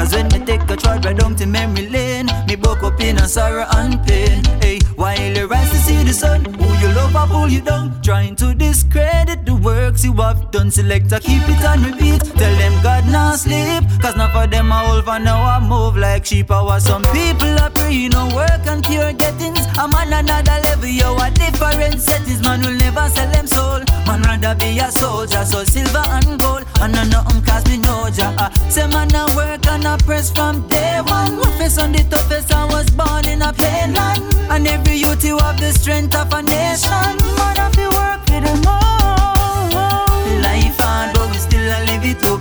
Cause 0.06 0.14
when 0.14 0.28
me 0.28 0.46
take 0.46 0.62
a 0.70 0.76
trip 0.76 1.04
right 1.04 1.16
down 1.16 1.34
to 1.34 1.46
memory 1.46 1.88
lane, 1.88 2.26
me 2.46 2.54
buck 2.54 2.80
up 2.84 3.00
in 3.00 3.16
a 3.18 3.26
sorrow 3.26 3.66
and 3.74 4.00
pain. 4.06 4.44
Hey, 4.62 4.78
while 4.94 5.18
you 5.18 5.48
rise 5.48 5.68
to 5.72 5.78
see 5.78 6.00
the 6.04 6.12
sun, 6.12 6.44
who 6.44 6.66
you 6.78 6.94
love 6.94 7.12
pull 7.46 7.54
you 7.54 7.60
down. 7.60 8.02
Trying 8.02 8.36
to 8.36 8.54
discredit 8.54 9.46
the 9.46 9.54
works 9.54 10.04
you 10.04 10.12
have 10.14 10.50
done. 10.50 10.70
Select 10.70 11.08
Selector, 11.08 11.28
keep 11.28 11.42
it 11.48 11.64
on 11.64 11.82
repeat. 11.82 12.22
Tell 12.38 12.56
them 12.56 12.74
God 12.82 13.06
not 13.06 13.38
sleep. 13.38 13.84
Cause 14.00 14.16
none 14.16 14.30
of 14.30 14.50
them 14.50 14.72
are 14.72 14.98
over 14.98 15.18
now 15.18 15.42
I 15.42 15.60
move 15.60 15.96
like 15.96 16.26
sheep. 16.26 16.50
I 16.50 16.62
was 16.62 16.84
some 16.84 17.02
people 17.12 17.58
are 17.58 17.70
pray, 17.70 18.08
no 18.08 18.26
work 18.34 18.66
and 18.66 18.84
pure 18.84 19.12
gettings. 19.12 19.66
I'm 19.78 19.94
on 19.94 20.12
another 20.12 20.58
level, 20.64 20.88
yo, 20.88 21.16
a 21.16 21.30
different 21.30 22.00
settings. 22.00 22.42
Man 22.42 22.62
will 22.62 22.76
never 22.76 23.08
sell 23.08 23.30
them 23.30 23.46
soul. 23.46 23.80
Man 24.06 24.22
rather 24.22 24.54
be 24.54 24.78
a 24.78 24.90
soldier, 24.90 25.44
so 25.44 25.64
silver 25.64 26.04
and 26.18 26.40
gold. 26.40 26.64
And 26.80 26.96
I 26.96 27.04
nothing 27.04 27.42
cause 27.42 27.66
me 27.68 27.78
no. 27.78 28.06
Uh, 28.18 28.50
say 28.70 28.86
man 28.88 29.14
I 29.14 29.26
work 29.36 29.66
and 29.66 29.86
I 29.86 29.96
press 29.98 30.30
from 30.30 30.66
day 30.68 31.00
one. 31.06 31.36
Roughest 31.38 31.80
on 31.80 31.92
the 31.92 32.02
toughest, 32.04 32.52
I 32.52 32.64
was 32.66 32.88
born 32.90 33.26
in 33.26 33.42
a 33.42 33.52
plain 33.52 33.92
land. 33.94 34.22
And 34.50 34.66
every 34.66 34.96
youth 34.96 35.24
you 35.24 35.38
have 35.38 35.58
the 35.60 35.72
strength 35.72 36.14
of 36.14 36.32
a 36.32 36.42
nation. 36.42 37.35
Man 37.38 37.56
have 37.56 37.72
to 37.72 37.86
work 37.96 38.20
for 38.26 38.40
them 38.40 38.62
all. 38.66 40.08
Life 40.42 40.78
hard, 40.80 41.14
but 41.14 41.30
we 41.30 41.38
still 41.38 41.66
a 41.66 41.78
live 41.86 42.04
it 42.04 42.24
up. 42.24 42.40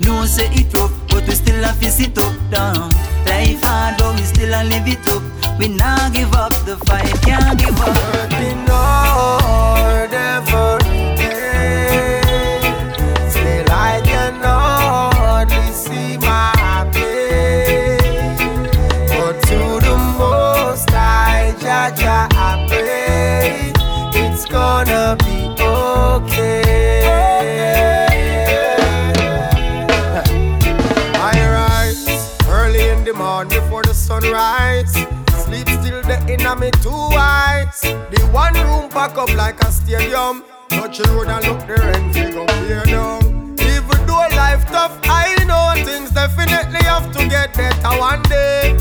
No 0.00 0.24
say 0.24 0.48
it 0.52 0.72
rough, 0.74 0.92
but 1.08 1.26
we 1.26 1.34
still 1.34 1.64
a 1.64 1.72
fist 1.72 2.00
it 2.00 2.18
up 2.18 2.34
down. 2.50 2.90
Life 3.26 3.62
hard, 3.62 3.96
but 3.98 4.14
we 4.16 4.22
still 4.22 4.52
a 4.54 4.62
live 4.64 4.88
it 4.88 5.08
up. 5.08 5.22
We 5.58 5.68
nah 5.68 6.08
give 6.10 6.32
up 6.34 6.52
the 6.66 6.76
fight, 6.86 7.10
can't 7.22 7.58
give 7.58 7.80
up. 7.80 7.96
Working 8.14 8.66
hard 8.66 10.12
every 10.12 10.73
me 36.64 36.70
two 36.82 36.90
eyes. 36.90 37.80
The 37.82 38.20
one 38.32 38.54
room 38.54 38.88
pack 38.88 39.16
up 39.18 39.30
like 39.36 39.60
a 39.62 39.70
stadium. 39.70 40.44
Touch 40.68 40.98
the 40.98 41.04
road 41.12 41.28
and 41.28 41.44
look 41.46 41.60
the 41.66 41.76
rent 41.86 42.14
figure 42.14 42.46
clear 42.46 42.84
down. 42.84 43.22
Even 43.60 43.98
though 44.06 44.26
life 44.42 44.64
tough, 44.66 44.98
I 45.04 45.36
know 45.48 45.66
things 45.84 46.10
definitely 46.10 46.82
have 46.92 47.12
to 47.16 47.28
get 47.28 47.54
better 47.54 47.94
one 47.98 48.22
day. 48.22 48.76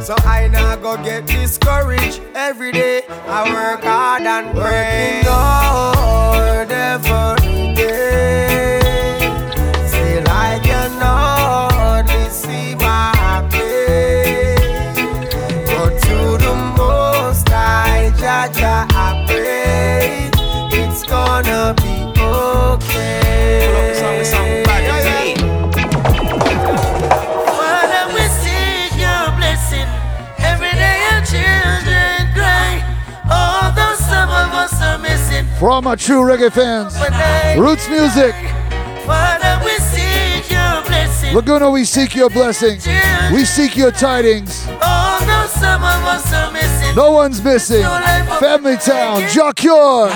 So 0.00 0.14
I 0.24 0.48
now 0.48 0.76
go 0.76 0.96
get 0.96 1.26
discouraged 1.26 2.20
every 2.34 2.72
day. 2.72 3.02
I 3.38 3.40
work 3.52 3.84
hard 3.84 4.22
and 4.22 4.46
pray. 4.56 5.22
Working 5.22 7.10
hard 7.10 7.43
okay. 24.32 25.34
Father, 27.58 28.14
we 28.14 28.24
seek 28.40 28.92
your 28.96 29.26
blessing. 29.36 29.88
Every 30.38 30.72
day 30.72 30.96
your 31.10 31.22
children 31.24 32.32
cry. 32.32 32.80
Although 33.30 33.94
some 33.96 34.28
of 34.30 34.54
us 34.54 34.80
are 34.82 34.98
missing. 34.98 35.46
For 35.58 35.70
all 35.70 35.82
my 35.82 35.96
true 35.96 36.20
reggae 36.22 36.52
fans, 36.52 36.94
Roots 37.58 37.88
Music, 37.88 38.34
Father, 39.04 39.60
we 39.64 39.72
seek 39.78 40.50
your 40.50 40.82
blessing. 40.86 41.34
Laguna, 41.34 41.70
we 41.70 41.84
seek 41.84 42.14
your 42.14 42.30
blessing. 42.30 42.80
We 43.32 43.44
seek 43.44 43.76
your 43.76 43.90
tidings. 43.90 44.66
Although 44.68 45.46
some 45.48 45.82
of 45.82 46.04
us 46.04 46.32
are 46.32 46.52
missing. 46.52 46.94
No 46.96 47.12
one's 47.12 47.42
missing. 47.42 47.82
Family 48.40 48.76
Town, 48.76 49.20
Jacure. 49.28 50.08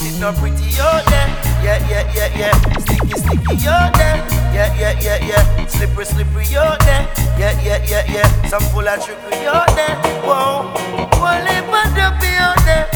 It's 0.00 0.18
not 0.20 0.34
pretty 0.36 0.78
out 0.80 1.04
there. 1.06 1.47
Yeah, 1.68 1.84
yeah, 1.90 2.12
yeah, 2.16 2.38
yeah. 2.40 2.80
Sticky, 2.80 3.12
sticky 3.12 3.68
out 3.68 3.92
there. 4.00 4.16
Yeah, 4.56 4.72
yeah, 4.80 5.04
yeah, 5.04 5.20
yeah. 5.20 5.66
Slippery, 5.66 6.06
slippery 6.06 6.56
out 6.56 6.80
there. 6.80 7.04
Yeah, 7.36 7.60
yeah, 7.60 7.84
yeah, 7.84 8.04
yeah. 8.08 8.48
Some 8.48 8.64
full 8.72 8.88
of 8.88 9.04
trickery 9.04 9.44
out 9.44 9.68
there. 9.76 10.00
Whoa. 10.24 10.72
One 11.20 11.44
lip 11.44 11.68
and 11.68 11.92
dopey 11.92 12.32
out 12.40 12.56
there. 12.64 12.88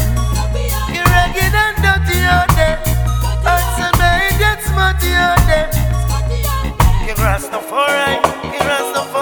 you're 0.88 1.04
ragged 1.04 1.52
and 1.52 1.76
dirty 1.84 2.24
out 2.24 2.48
there. 2.56 2.80
And 3.44 3.68
some 3.76 3.92
that 4.00 4.64
smarty 4.64 5.12
out 5.20 5.44
there. 5.44 5.68
You 7.04 7.12
Rastafari, 7.20 8.24
you 8.56 8.60
Rastafari, 8.64 9.21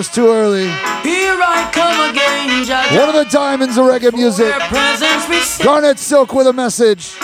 us 0.00 0.08
too 0.08 0.28
early. 0.28 0.64
Here 1.04 1.36
I 1.36 1.70
come 1.72 2.10
again. 2.10 2.98
One 2.98 3.10
of 3.10 3.14
the 3.14 3.30
diamonds 3.30 3.76
of 3.76 3.84
reggae 3.84 4.14
music. 4.14 4.46
Your 4.46 4.60
presence 4.60 5.28
we 5.28 5.40
sing. 5.40 5.66
Garnet 5.66 5.98
Silk 5.98 6.32
with 6.32 6.46
a 6.46 6.54
message. 6.54 7.16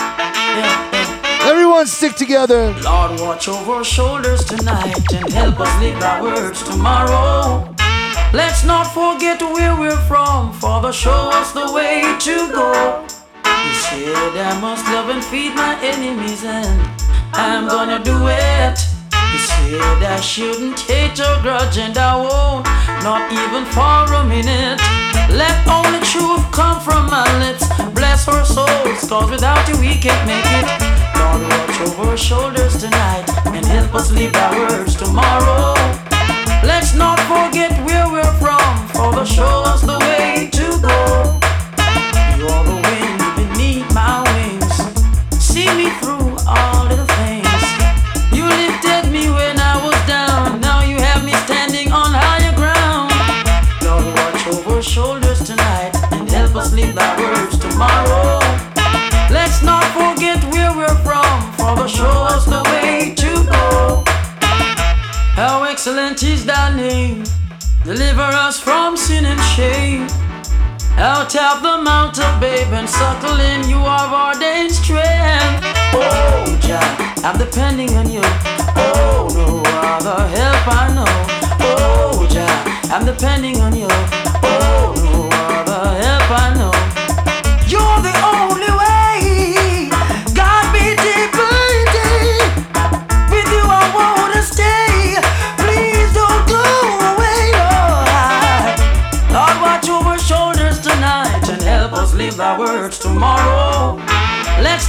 Everyone 1.41 1.87
stick 1.87 2.13
together. 2.15 2.73
Lord, 2.83 3.19
watch 3.19 3.47
over 3.47 3.73
our 3.73 3.83
shoulders 3.83 4.45
tonight 4.45 5.11
and 5.11 5.27
help 5.33 5.59
us 5.59 5.81
live 5.81 6.03
our 6.03 6.21
words 6.21 6.61
tomorrow. 6.61 7.73
Let's 8.31 8.63
not 8.63 8.85
forget 8.93 9.41
where 9.41 9.75
we're 9.75 10.03
from, 10.05 10.53
Father, 10.53 10.93
show 10.93 11.31
us 11.33 11.51
the 11.53 11.71
way 11.73 12.01
to 12.19 12.35
go. 12.51 13.07
You 13.65 13.73
said 13.73 14.37
I 14.37 14.59
must 14.61 14.85
love 14.85 15.09
and 15.09 15.23
feed 15.23 15.55
my 15.55 15.73
enemies, 15.81 16.43
and 16.43 16.79
I'm 17.33 17.67
gonna 17.67 18.03
do 18.03 18.27
it. 18.27 18.86
Said 19.67 20.01
I 20.01 20.21
shouldn't 20.21 20.79
hate 20.79 21.19
or 21.19 21.41
grudge, 21.41 21.77
and 21.77 21.97
I 21.97 22.15
won't, 22.15 22.63
not 23.03 23.27
even 23.29 23.65
for 23.75 24.07
a 24.15 24.23
minute. 24.23 24.79
Let 25.35 25.59
only 25.67 25.99
truth 26.07 26.39
come 26.55 26.79
from 26.79 27.07
my 27.07 27.27
lips. 27.43 27.67
Bless 27.91 28.29
our 28.29 28.45
souls, 28.45 29.03
cause 29.09 29.29
without 29.29 29.67
you 29.67 29.77
we 29.77 29.99
can't 29.99 30.23
make 30.23 30.47
it. 30.55 30.67
Lord, 31.19 31.43
watch 31.51 31.81
over 31.81 32.11
our 32.11 32.17
shoulders 32.17 32.79
tonight 32.79 33.27
and 33.47 33.65
help 33.65 33.93
us 33.93 34.09
live 34.09 34.33
our 34.37 34.55
words 34.57 34.95
tomorrow. 34.95 35.75
Let's 36.63 36.95
not 36.95 37.19
forget 37.27 37.75
where 37.83 38.07
we're 38.09 38.33
from, 38.39 38.87
Father, 38.95 39.25
show 39.25 39.63
us 39.67 39.81
the 39.81 39.99
way 39.99 40.47
to 40.47 40.67
go. 40.79 40.95
You're 42.39 42.63
the 42.71 42.79
wind 42.87 43.06
show 61.87 62.03
us 62.03 62.45
the 62.45 62.61
way 62.65 63.13
to 63.15 63.31
go. 63.45 64.03
How 65.35 65.63
excellent 65.63 66.21
is 66.23 66.45
thy 66.45 66.75
name. 66.75 67.23
Deliver 67.85 68.29
us 68.45 68.59
from 68.59 68.97
sin 68.97 69.25
and 69.25 69.39
shame. 69.55 70.07
Out 70.97 71.33
of 71.35 71.61
the 71.61 71.77
mount 71.83 72.19
of 72.19 72.39
babe 72.41 72.73
and 72.73 72.89
suckle 72.89 73.39
in 73.39 73.69
you 73.69 73.77
have 73.77 74.11
ordained 74.11 74.71
strength. 74.71 75.63
Oh, 75.93 76.59
Jah, 76.61 76.83
I'm 77.23 77.37
depending 77.37 77.95
on 77.95 78.09
you. 78.09 78.21
Oh, 78.75 79.29
no 79.33 79.61
other 79.79 80.27
help 80.27 80.67
I 80.67 80.93
know. 80.93 81.13
Oh, 81.61 82.27
Jah, 82.29 82.91
I'm 82.93 83.05
depending 83.05 83.61
on 83.61 83.75
you. 83.75 83.87
Oh, 83.89 84.93
no 84.97 85.29
other 85.55 86.03
help 86.03 86.31
I 86.31 86.53
know. 86.55 86.76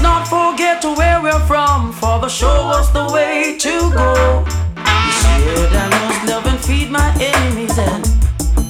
Let's 0.01 0.07
not 0.07 0.29
forget 0.29 0.85
where 0.85 1.21
we're 1.21 1.45
from, 1.49 1.93
Father, 1.93 2.29
show 2.29 2.71
us 2.71 2.89
the 2.91 3.11
way 3.13 3.57
to 3.59 3.91
go. 3.91 4.45
You 4.47 5.13
said 5.19 5.73
I 5.75 5.89
must 5.91 6.23
love 6.31 6.47
and 6.47 6.61
feed 6.61 6.89
my 6.89 7.11
enemies, 7.19 7.77
and 7.77 8.07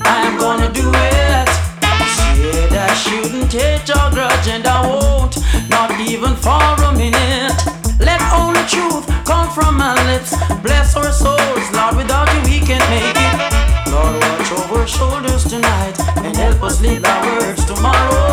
I'm 0.09 0.39
gonna 0.39 0.73
do 0.73 0.89
it. 0.89 1.49
You 1.85 2.51
said 2.51 2.73
I 2.73 2.95
shouldn't 2.95 3.53
hate 3.53 3.91
or 3.91 4.09
grudge, 4.11 4.49
and 4.49 4.67
I 4.67 4.81
won't, 4.81 5.37
not 5.69 6.01
even 6.01 6.35
for 6.35 6.65
a 6.89 6.97
minute. 6.97 7.61
Let 8.01 8.23
only 8.33 8.65
truth 8.65 9.05
come 9.27 9.51
from 9.51 9.77
my 9.77 9.93
lips. 10.09 10.33
Bless 10.63 10.97
our 10.97 11.13
souls, 11.13 11.69
Lord, 11.77 11.97
without 11.97 12.33
you 12.33 12.41
we 12.49 12.59
can't 12.65 12.89
make 12.89 13.05
it. 13.05 13.93
Lord, 13.93 14.17
watch 14.17 14.51
over 14.53 14.81
our 14.81 14.87
shoulders 14.87 15.45
tonight 15.45 16.01
and 16.25 16.35
help 16.35 16.63
us 16.63 16.81
live 16.81 17.05
our 17.05 17.23
words 17.37 17.67
tomorrow. 17.67 18.28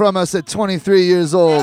From 0.00 0.16
us 0.16 0.34
at 0.34 0.46
23 0.46 1.04
years 1.04 1.34
old. 1.34 1.62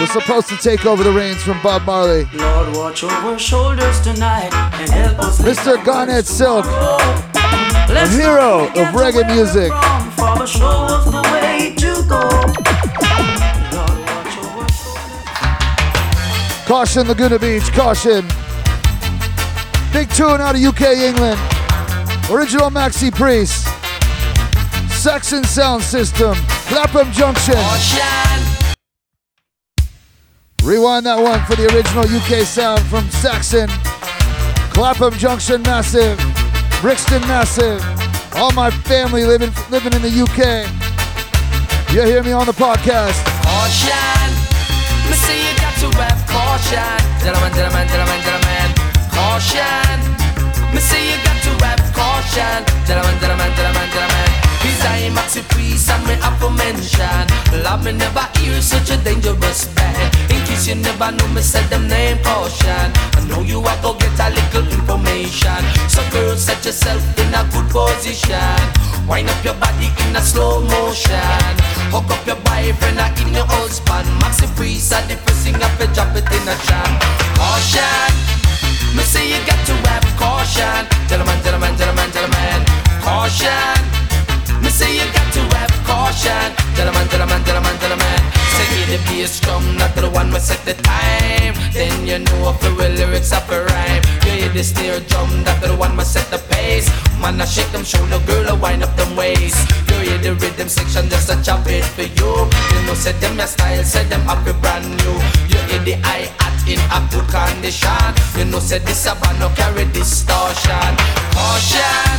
We're 0.00 0.06
supposed 0.06 0.48
to 0.48 0.56
take 0.56 0.86
over 0.86 1.04
the 1.04 1.12
reins 1.14 1.42
from 1.42 1.60
Bob 1.62 1.82
Marley. 1.82 2.26
Lord, 2.32 2.74
watch 2.74 3.04
over 3.04 3.38
shoulders 3.38 4.00
tonight 4.00 4.54
and 4.80 4.88
help 4.90 5.18
us. 5.18 5.38
Mr. 5.42 5.84
Garnet 5.84 6.24
Silk, 6.24 6.64
a 6.64 8.08
hero 8.08 8.68
of 8.68 8.94
reggae 8.96 9.26
music. 9.26 9.70
from 9.70 10.10
Father, 10.12 10.46
show 10.46 10.66
us 10.66 11.04
the 11.04 11.20
way 11.34 11.74
to 11.76 12.02
go. 12.08 12.22
Caution, 16.66 17.06
Laguna 17.06 17.38
Beach, 17.38 17.70
caution. 17.74 18.26
Big 19.92 20.08
tune 20.14 20.40
out 20.40 20.54
of 20.54 20.62
UK, 20.62 20.80
England. 20.96 21.55
Original 22.30 22.70
Maxi 22.70 23.14
Priest. 23.14 23.66
Saxon 24.90 25.44
Sound 25.44 25.80
System. 25.80 26.34
Clapham 26.66 27.12
Junction. 27.12 27.54
Rewind 30.64 31.06
that 31.06 31.22
one 31.22 31.38
for 31.46 31.54
the 31.54 31.70
original 31.70 32.02
UK 32.02 32.42
sound 32.42 32.82
from 32.90 33.08
Saxon. 33.10 33.68
Clapham 34.74 35.14
Junction, 35.14 35.62
massive. 35.62 36.18
Brixton, 36.80 37.22
massive. 37.30 37.78
All 38.34 38.50
my 38.52 38.72
family 38.72 39.24
living 39.24 39.52
living 39.70 39.92
in 39.94 40.02
the 40.02 40.10
UK. 40.10 40.66
You 41.94 42.02
hear 42.02 42.24
me 42.24 42.32
on 42.32 42.46
the 42.46 42.52
podcast. 42.52 43.22
Caution, 43.46 44.28
me 45.06 45.14
say 45.14 45.38
you 45.46 45.54
got 45.62 45.78
to 45.78 45.88
have 46.02 46.26
caution. 46.26 46.98
Gentlemen, 47.22 47.54
gentlemen, 47.54 47.86
gentlemen, 47.86 48.20
gentlemen. 48.26 48.68
Caution, 49.14 50.74
me 50.74 50.80
say 50.82 51.06
you 51.06 51.22
got 51.22 51.35
caution. 52.36 52.64
Gentlemen, 52.86 53.16
gentlemen, 53.20 53.50
gentlemen, 53.56 53.88
gentlemen. 53.92 54.30
Cause 54.60 54.84
I 54.84 55.08
am 55.08 55.14
maxi 55.14 55.42
priest 55.50 55.90
and 55.90 56.02
me 56.06 56.14
have 56.20 56.38
to 56.40 56.50
mention. 56.50 57.24
Love 57.64 57.84
me 57.84 57.92
never 57.92 58.26
hear 58.38 58.60
such 58.60 58.90
a 58.90 58.96
dangerous 58.98 59.68
band 59.74 59.96
In 60.30 60.40
case 60.44 60.66
you 60.66 60.74
never 60.74 61.12
know 61.12 61.28
me 61.28 61.40
said 61.40 61.64
them 61.70 61.88
name 61.88 62.18
caution. 62.22 62.88
I 63.16 63.20
know 63.28 63.40
you 63.40 63.60
are 63.60 63.78
go 63.82 63.94
get 63.94 64.18
a 64.20 64.28
little 64.30 64.66
information. 64.68 65.60
So 65.88 66.02
girl 66.10 66.36
set 66.36 66.64
yourself 66.64 67.02
in 67.18 67.32
a 67.32 67.42
good 67.52 67.68
position. 67.70 68.58
Wind 69.08 69.28
up 69.30 69.40
your 69.44 69.54
body 69.54 69.88
in 70.04 70.16
a 70.16 70.20
slow 70.20 70.60
motion. 70.60 71.52
Hook 71.94 72.10
up 72.10 72.26
your 72.26 72.40
boyfriend 72.44 72.98
or 72.98 73.10
in 73.22 73.32
your 73.34 73.46
husband. 73.46 74.08
Maxi 74.20 74.48
priest 74.56 74.92
are 74.92 75.04
the 75.06 75.16
first 75.24 75.46
thing 75.46 75.56
up 75.62 75.72
and 75.80 75.92
drop 75.94 76.12
it 76.16 76.26
in 76.26 76.44
a 76.48 76.56
jam. 76.66 76.90
Caution. 77.38 78.10
Me 78.96 79.02
say 79.02 79.28
you 79.28 79.38
got 79.46 79.60
to 79.66 79.74
have 79.88 80.05
caution. 80.16 80.82
Gentlemen, 81.08 81.38
gentlemen, 81.44 81.76
gentlemen, 81.76 82.08
gentlemen 82.10 82.60
Caution. 83.00 83.78
Me 84.62 84.68
say 84.68 84.90
you 84.96 85.06
got 85.12 85.28
to 85.32 85.42
have 85.56 85.72
caution. 85.86 86.48
Gentlemen, 86.74 87.06
gentlemen, 87.08 87.40
gentlemen, 87.44 87.76
gentlemen 87.78 88.20
Say 88.56 88.96
the 88.96 88.98
bass 89.04 89.40
drum, 89.40 89.76
not 89.76 89.94
the 89.94 90.08
one 90.08 90.32
we 90.32 90.40
set 90.40 90.64
the 90.64 90.74
time. 90.82 91.54
Then 91.72 92.06
you 92.06 92.18
know 92.18 92.50
if 92.50 92.60
the 92.60 92.70
lyrics 92.70 93.32
up 93.32 93.48
a 93.50 93.64
rhyme. 93.64 94.02
You 94.24 94.32
hear 94.32 94.48
the 94.48 94.64
snare 94.64 95.00
drum, 95.00 95.44
that 95.44 95.60
the 95.60 95.76
one 95.76 95.96
we 95.96 96.04
set 96.04 96.26
the 96.30 96.38
pace. 96.48 96.88
Man, 97.20 97.40
I 97.40 97.44
shake 97.44 97.70
them 97.72 97.84
shoulder, 97.84 98.18
girl, 98.26 98.48
I 98.48 98.54
wind 98.54 98.82
up 98.82 98.96
them 98.96 99.14
waist. 99.14 99.60
You 99.88 99.96
hear 100.08 100.18
the 100.18 100.34
rhythm 100.40 100.68
section, 100.68 101.08
just 101.08 101.28
a 101.28 101.36
chop 101.42 101.66
it 101.68 101.84
for 101.84 102.08
you. 102.08 102.32
You 102.72 102.80
know, 102.86 102.94
set 102.94 103.20
them 103.20 103.36
your 103.36 103.46
style, 103.46 103.84
set 103.84 104.08
them 104.08 104.26
up 104.28 104.40
a 104.46 104.54
brand 104.54 104.88
new. 104.88 105.16
You 105.52 105.55
hear 105.68 105.82
the 105.82 105.94
hi-hat 106.02 106.54
in 106.66 106.78
a 106.78 106.98
good 107.10 107.26
condition. 107.30 108.10
You 108.38 108.46
know, 108.50 108.58
said 108.58 108.82
this 108.82 109.06
a 109.06 109.14
band, 109.14 109.38
no 109.40 109.48
carry 109.54 109.84
distortion. 109.92 110.92
Caution. 111.34 112.18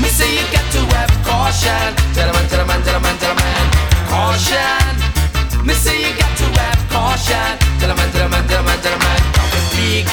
Me 0.00 0.08
say 0.10 0.30
you 0.30 0.44
got 0.50 0.66
to 0.74 0.80
have 0.94 1.14
caution. 1.22 1.94
Gentlemen, 2.14 2.46
gentlemen, 2.50 2.80
gentlemen, 2.82 3.14
gentlemen. 3.18 3.64
Caution. 4.10 4.84
Me 5.66 5.74
say 5.74 5.96
you 6.02 6.12
got 6.18 6.32
to 6.38 6.46
have 6.60 6.82
caution. 6.90 7.50
Gentlemen, 7.78 8.08
gentlemen, 8.12 8.42
gentlemen, 8.48 8.78
gentlemen. 8.82 9.20
Big 9.74 10.06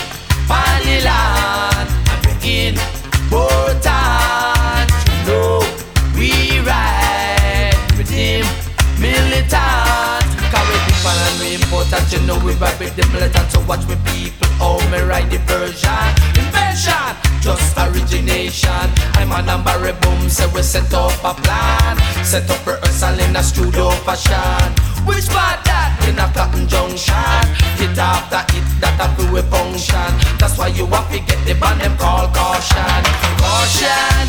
party 0.47 1.01
And 1.05 1.89
we're 2.25 2.69
important 2.69 4.00
important 11.81 12.11
You 12.13 12.21
know 12.27 12.37
we 12.45 12.53
ride 12.53 12.77
with 12.79 12.95
the 12.95 13.05
militant 13.11 13.51
So 13.51 13.59
watch 13.65 13.85
me 13.87 13.95
people 14.05 14.47
Oh, 14.61 14.79
me 14.91 15.01
ride 15.01 15.29
the 15.29 15.39
version 15.49 16.09
Invention 16.37 17.31
just 17.41 17.75
origination. 17.75 18.85
I'm 19.17 19.31
a 19.31 19.41
number 19.41 19.73
of 19.73 19.99
boom, 20.01 20.29
so 20.29 20.47
we 20.53 20.61
set 20.61 20.93
up 20.93 21.11
a 21.25 21.33
plan. 21.33 21.97
Set 22.23 22.47
up 22.51 22.63
rehearsal 22.67 23.17
in 23.19 23.35
a 23.35 23.41
studio 23.41 23.89
fashion. 24.05 24.69
Which 25.09 25.25
part 25.25 25.65
that 25.65 25.97
in 26.05 26.21
a 26.21 26.29
cotton 26.37 26.69
junction? 26.69 27.41
Hit 27.81 27.97
after 27.97 28.45
hit 28.53 28.61
that 28.77 28.93
a 29.01 29.33
we 29.33 29.41
function. 29.49 30.11
That's 30.37 30.55
why 30.55 30.67
you 30.67 30.85
have 30.85 31.09
to 31.09 31.17
get 31.17 31.41
the 31.49 31.57
band 31.57 31.81
them 31.81 31.97
call 31.97 32.29
caution. 32.29 33.01
Caution. 33.41 34.25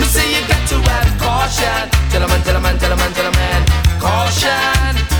Me 0.00 0.04
say 0.08 0.24
you 0.32 0.40
got 0.48 0.64
to 0.64 0.80
have 0.88 1.12
caution. 1.20 1.92
Gentlemen, 2.08 2.40
gentlemen, 2.40 2.78
gentlemen, 2.80 3.12
gentlemen. 3.12 3.60
Caution. 4.00 5.19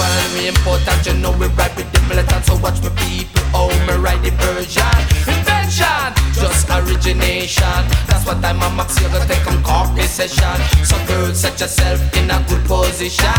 And 0.00 0.32
we 0.34 0.48
important. 0.48 1.04
You 1.06 1.14
know 1.20 1.32
we 1.36 1.46
ride 1.58 1.74
with 1.76 1.90
the 1.92 2.00
militant. 2.08 2.44
So 2.44 2.56
watch 2.56 2.80
me 2.82 2.90
people, 2.96 3.42
oh 3.52 3.68
me 3.86 3.94
ride 4.00 4.22
the 4.24 4.30
version. 4.40 4.96
Invention, 5.28 6.08
just 6.36 6.68
origination. 6.70 7.82
That's 8.08 8.24
what 8.24 8.44
I'm 8.44 8.62
a 8.62 8.68
max. 8.72 9.00
You 9.00 9.08
gotta 9.08 9.28
take 9.28 9.46
on 9.46 9.62
coffee 9.62 10.08
session. 10.08 10.58
So 10.84 10.96
girl, 11.06 11.34
set 11.34 11.60
yourself 11.60 12.00
in 12.16 12.30
a 12.30 12.38
good 12.48 12.64
position. 12.64 13.32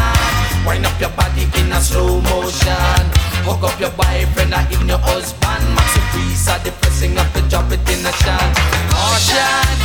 Wind 0.66 0.86
up 0.86 1.00
your 1.00 1.12
body 1.18 1.44
in 1.60 1.72
a 1.72 1.80
slow 1.82 2.22
motion. 2.22 3.04
Hook 3.44 3.64
up 3.68 3.80
your 3.80 3.92
boyfriend 3.92 4.54
or 4.54 4.64
even 4.72 4.88
your 4.88 5.04
husband. 5.04 5.64
Maxi 5.76 6.00
priest 6.16 6.48
are 6.48 6.60
the 6.64 6.72
first 6.80 7.04
up 7.04 7.36
and 7.36 7.50
drop 7.50 7.68
it 7.72 7.84
in 7.92 8.00
a 8.06 8.14
shan. 8.24 8.50
Caution, 8.88 9.76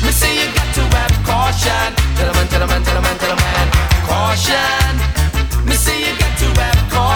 me 0.00 0.08
say 0.08 0.32
you 0.32 0.48
got 0.56 0.68
to 0.72 0.82
have 0.96 1.16
caution. 1.28 1.92
Gentlemen, 2.16 2.48
gentlemen, 2.48 2.80
gentlemen, 2.80 3.16
gentlemen. 3.20 3.66
Caution, 4.08 5.05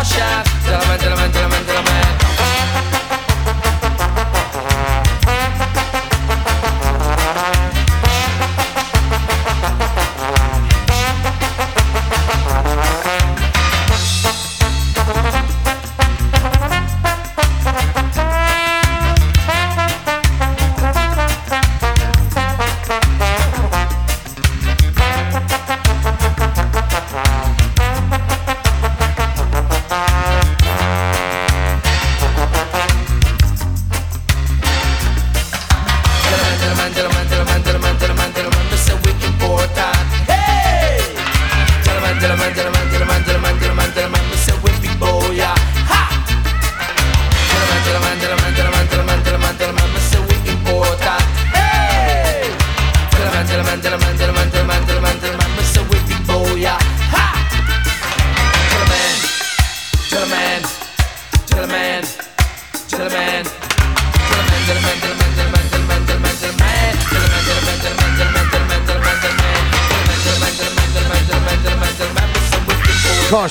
chef. 0.04 0.46
tell 0.64 1.48
me, 1.48 1.56
tell 1.66 1.82
me. 1.82 2.09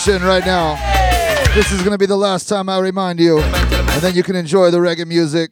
Right 0.08 0.46
now. 0.46 0.76
This 1.54 1.74
is 1.74 1.80
going 1.80 1.92
to 1.92 1.98
be 1.98 2.06
the 2.06 2.16
last 2.16 2.48
time 2.48 2.70
I 2.70 2.80
remind 2.80 3.20
you, 3.20 3.40
and 3.42 4.02
then 4.02 4.16
you 4.16 4.24
can 4.24 4.34
enjoy 4.34 4.72
the 4.72 4.78
reggae 4.78 5.06
music. 5.06 5.52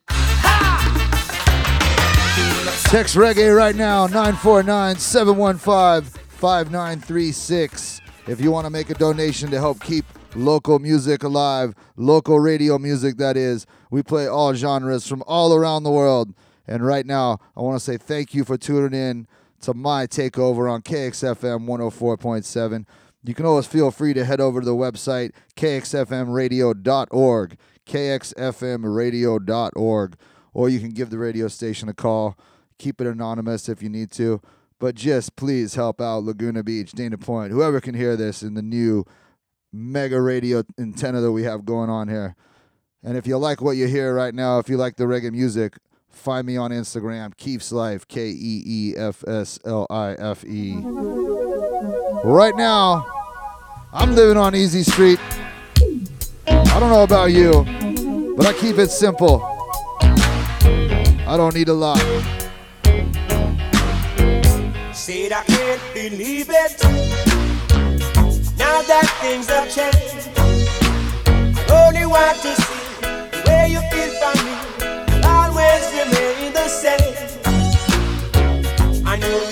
Text 2.89 3.17
reggae 3.17 3.53
right 3.53 3.75
now, 3.75 4.07
949 4.07 4.95
715 4.95 6.21
5936. 6.29 8.01
If 8.27 8.39
you 8.39 8.49
want 8.49 8.65
to 8.65 8.69
make 8.69 8.89
a 8.89 8.93
donation 8.93 9.51
to 9.51 9.59
help 9.59 9.81
keep 9.81 10.05
local 10.33 10.79
music 10.79 11.23
alive, 11.23 11.75
local 11.97 12.39
radio 12.39 12.77
music, 12.77 13.17
that 13.17 13.35
is. 13.35 13.67
We 13.91 14.01
play 14.01 14.27
all 14.27 14.53
genres 14.53 15.05
from 15.05 15.23
all 15.27 15.53
around 15.53 15.83
the 15.83 15.91
world. 15.91 16.33
And 16.65 16.85
right 16.85 17.05
now, 17.05 17.39
I 17.57 17.61
want 17.61 17.75
to 17.75 17.83
say 17.83 17.97
thank 17.97 18.33
you 18.33 18.45
for 18.45 18.57
tuning 18.57 18.97
in 18.97 19.27
to 19.61 19.73
my 19.73 20.07
takeover 20.07 20.71
on 20.71 20.83
KXFM 20.83 21.67
104.7. 21.67 22.85
You 23.23 23.33
can 23.33 23.45
always 23.45 23.65
feel 23.65 23.91
free 23.91 24.13
to 24.13 24.25
head 24.25 24.39
over 24.39 24.61
to 24.61 24.65
the 24.65 24.75
website, 24.75 25.31
kxfmradio.org, 25.55 27.57
kxfmradio.org, 27.85 30.15
or 30.53 30.69
you 30.69 30.79
can 30.79 30.89
give 30.89 31.09
the 31.09 31.17
radio 31.17 31.47
station 31.47 31.89
a 31.89 31.93
call. 31.93 32.37
Keep 32.77 33.01
it 33.01 33.07
anonymous 33.07 33.67
if 33.67 33.81
you 33.81 33.89
need 33.89 34.11
to, 34.11 34.39
but 34.79 34.93
just 34.95 35.35
please 35.35 35.73
help 35.75 35.99
out 35.99 36.23
Laguna 36.23 36.63
Beach, 36.63 36.91
Dana 36.91 37.17
Point, 37.17 37.51
whoever 37.51 37.81
can 37.81 37.95
hear 37.95 38.15
this 38.15 38.43
in 38.43 38.53
the 38.53 38.61
new 38.61 39.03
mega 39.73 40.21
radio 40.21 40.63
antenna 40.77 41.21
that 41.21 41.31
we 41.31 41.43
have 41.43 41.65
going 41.65 41.89
on 41.89 42.07
here. 42.07 42.35
And 43.03 43.17
if 43.17 43.27
you 43.27 43.37
like 43.37 43.61
what 43.61 43.77
you 43.77 43.87
hear 43.87 44.13
right 44.13 44.33
now, 44.33 44.59
if 44.59 44.69
you 44.69 44.77
like 44.77 44.97
the 44.97 45.05
reggae 45.05 45.31
music, 45.31 45.77
find 46.09 46.45
me 46.45 46.57
on 46.57 46.71
Instagram, 46.71 47.35
Keef's 47.37 47.71
Life, 47.71 48.07
K 48.07 48.29
E 48.29 48.63
E 48.65 48.93
F 48.97 49.23
S 49.27 49.59
L 49.65 49.87
I 49.89 50.13
F 50.13 50.43
E. 50.45 50.75
Right 52.23 52.55
now, 52.55 53.05
I'm 53.93 54.15
living 54.15 54.37
on 54.37 54.55
Easy 54.55 54.83
Street. 54.83 55.19
I 56.47 56.79
don't 56.79 56.89
know 56.89 57.03
about 57.03 57.31
you, 57.31 57.63
but 58.35 58.45
I 58.45 58.53
keep 58.53 58.77
it 58.77 58.89
simple. 58.89 59.41
I 60.01 61.35
don't 61.37 61.53
need 61.53 61.69
a 61.69 61.73
lot. 61.73 61.99
Said 64.93 65.31
I 65.31 65.43
can't 65.45 65.81
believe 65.93 66.49
it. 66.49 66.83
Now 68.57 68.81
that 68.81 69.07
things 69.21 69.47
have 69.47 69.69
changed, 69.69 70.29
I 70.37 71.87
only 71.87 72.05
want 72.05 72.41
to 72.41 72.55
see 72.55 73.71
you 73.71 73.81
feel 73.91 74.11
for 74.21 74.33
me. 74.43 74.53
Always 75.23 75.83
remain 75.91 76.53
the 76.53 76.67
same. 76.67 77.15
I 79.05 79.17
know 79.17 79.47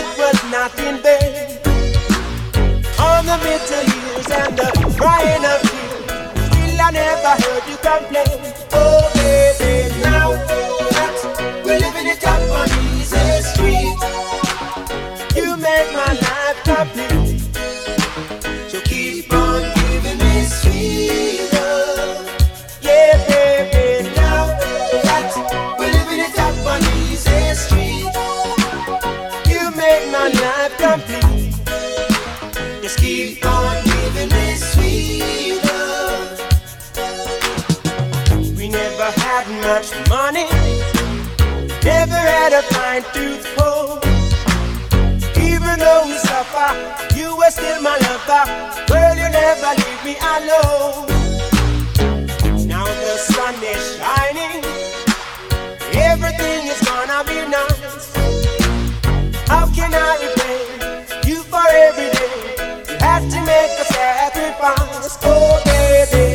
it 0.00 0.18
was 0.18 0.38
not 0.50 0.72
in 0.80 0.96
vain. 1.04 1.58
On 2.98 3.22
the 3.26 3.36
bitter 3.44 3.82
years 3.92 4.28
and 4.40 4.56
the 4.58 4.68
crying 4.96 5.44
of 5.52 5.60
tears, 5.68 6.30
still 6.46 6.80
I 6.80 6.90
never 6.90 7.34
heard 7.42 7.64
you 7.70 7.76
complain. 7.88 8.54
Oh. 8.72 9.19
had 39.16 39.46
much 39.62 39.90
money, 40.08 40.46
never 41.84 42.14
had 42.14 42.52
a 42.52 42.62
fine 42.74 43.04
tooth 43.14 43.46
throw. 43.54 43.98
Even 45.42 45.78
though 45.78 46.02
we 46.06 46.16
suffer, 46.18 46.70
you 47.16 47.36
were 47.36 47.50
still 47.50 47.80
my 47.82 47.96
lover. 48.06 48.44
Girl, 48.86 49.14
you 49.16 49.28
never 49.30 49.70
leave 49.82 50.02
me 50.04 50.16
alone. 50.34 51.06
Now 52.66 52.84
the 52.84 53.16
sun 53.18 53.54
is 53.62 53.96
shining, 53.98 54.62
everything 55.94 56.66
is 56.72 56.80
gonna 56.88 57.24
be 57.24 57.38
nice. 57.48 58.14
How 59.48 59.66
can 59.74 59.92
I 59.92 60.10
repay 60.22 61.28
you 61.28 61.42
for 61.42 61.66
every 61.68 62.10
day? 62.18 62.38
You 62.88 62.96
had 62.98 63.22
to 63.30 63.40
make 63.44 63.74
a 63.80 63.86
sacrifice, 63.92 65.18
oh 65.24 65.60
baby. 65.64 66.29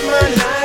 my 0.00 0.20
life. 0.20 0.61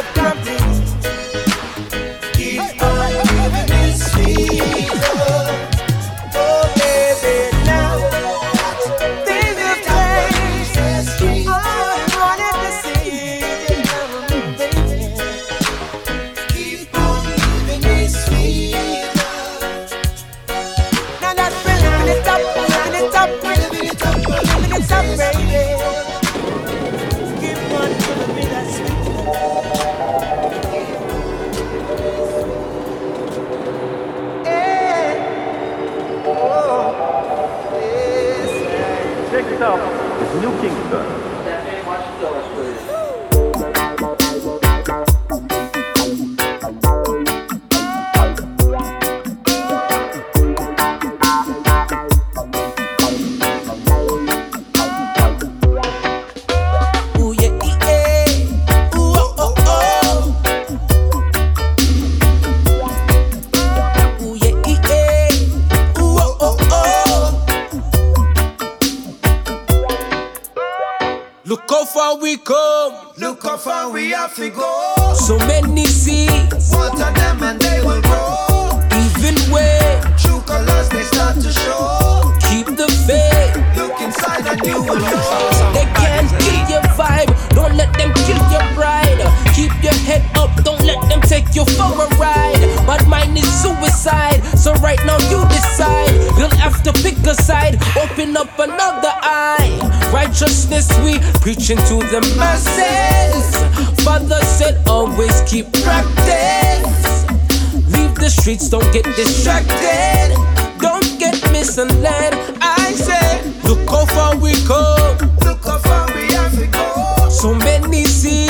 So 117.87 117.91
many 117.91 118.46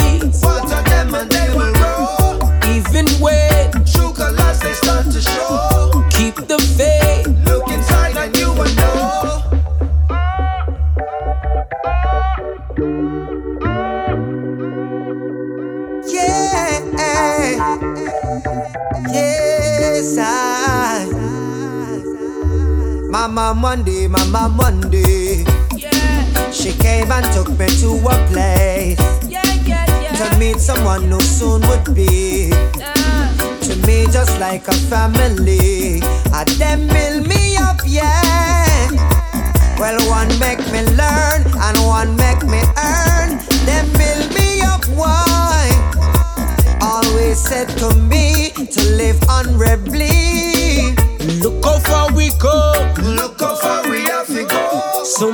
like 34.52 34.68
a 34.70 34.78
family. 34.92 36.00
I 36.32 36.46
them 36.58 36.88
build 36.88 37.28
me 37.28 37.58
up, 37.58 37.80
yeah. 37.86 38.88
Well, 39.78 40.00
one 40.08 40.32
make 40.40 40.64
me 40.72 40.82
learn 40.96 41.42
and 41.66 41.78
one 41.84 42.16
make 42.16 42.44
me 42.54 42.62
earn. 42.92 43.30
Them 43.68 43.86
build 44.00 44.28
me 44.38 44.62
up, 44.62 44.84
why? 45.00 45.68
Always 46.82 47.38
said 47.50 47.68
to 47.82 47.94
me 48.12 48.52
to 48.76 48.82
live 49.02 49.20
honorably. 49.28 50.96
Look 51.44 51.66
how 51.66 51.80
far 51.80 52.08
we 52.14 52.30
come. 52.40 52.94
Look 53.20 53.42
how 53.42 53.56
far 53.56 53.90
we 53.90 54.00
have 54.14 54.28
to 54.28 54.46
go. 54.46 55.04
So 55.04 55.34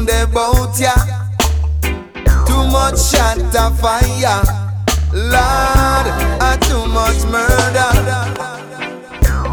conde 0.00 0.22
about 0.22 0.78
ya. 0.78 0.94
Too 2.46 2.64
much 2.72 2.98
shot 3.00 3.38
of 3.56 3.78
fire. 3.80 4.42
Lord, 5.12 6.06
uh, 6.40 6.56
too 6.68 6.86
much 6.88 7.24
murder. 7.26 7.90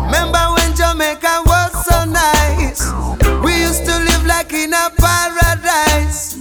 Remember 0.05 0.43
when 0.55 0.75
Jamaica 0.75 1.41
was 1.45 1.85
so 1.85 2.05
nice? 2.05 2.81
We 3.43 3.59
used 3.61 3.85
to 3.85 3.97
live 3.97 4.25
like 4.25 4.53
in 4.53 4.73
a 4.73 4.89
paradise. 4.97 6.37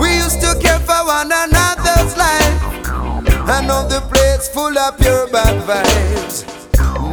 We 0.00 0.16
used 0.16 0.40
to 0.42 0.56
care 0.60 0.80
for 0.80 1.04
one 1.06 1.32
another's 1.32 2.16
life. 2.16 2.60
I 3.48 3.64
know 3.66 3.88
the 3.88 4.00
place 4.12 4.48
full 4.48 4.78
of 4.78 4.98
pure 4.98 5.26
bad 5.28 5.56
vibes. 5.66 6.44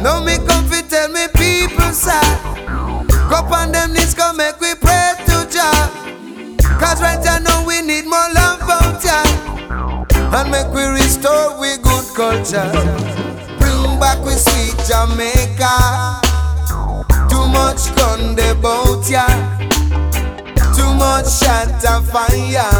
No 0.02 0.22
me 0.22 0.36
come 0.46 0.64
fi 0.66 0.82
tell 0.82 1.08
me 1.08 1.26
people 1.34 1.92
sad. 1.92 2.66
Go 3.28 3.36
on 3.54 3.72
them 3.72 3.92
knees, 3.92 4.14
go 4.14 4.32
make 4.32 4.60
we 4.60 4.74
pray 4.74 5.12
to 5.26 5.48
Jah. 5.50 6.08
Cause 6.78 7.00
right 7.02 7.22
now 7.42 7.66
we 7.66 7.82
need 7.82 8.04
more 8.06 8.28
love 8.34 8.62
out 8.62 9.04
ya. 9.04 9.22
And 10.36 10.50
make 10.50 10.68
we 10.72 10.84
restore 10.84 11.58
we 11.60 11.76
good 11.78 12.06
culture. 12.14 12.70
Bring 13.58 13.98
back 14.00 14.18
we 14.24 14.32
sweet 14.32 14.76
Jamaica. 14.86 16.20
Too 17.28 17.46
much 17.48 17.82
gun 17.96 18.32
about 18.38 19.08
ya. 19.10 19.26
Too 20.76 20.92
much 20.94 21.28
shot 21.28 21.84
and 21.84 22.06
fire. 22.06 22.72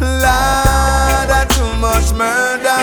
Lord, 0.00 1.30
uh, 1.30 1.44
too 1.50 1.72
much 1.80 2.12
murder. 2.14 2.82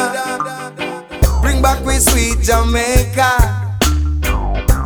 Bring 1.41 1.61
back 1.61 1.83
we 1.85 1.95
sweet 1.99 2.39
Jamaica. 2.41 3.31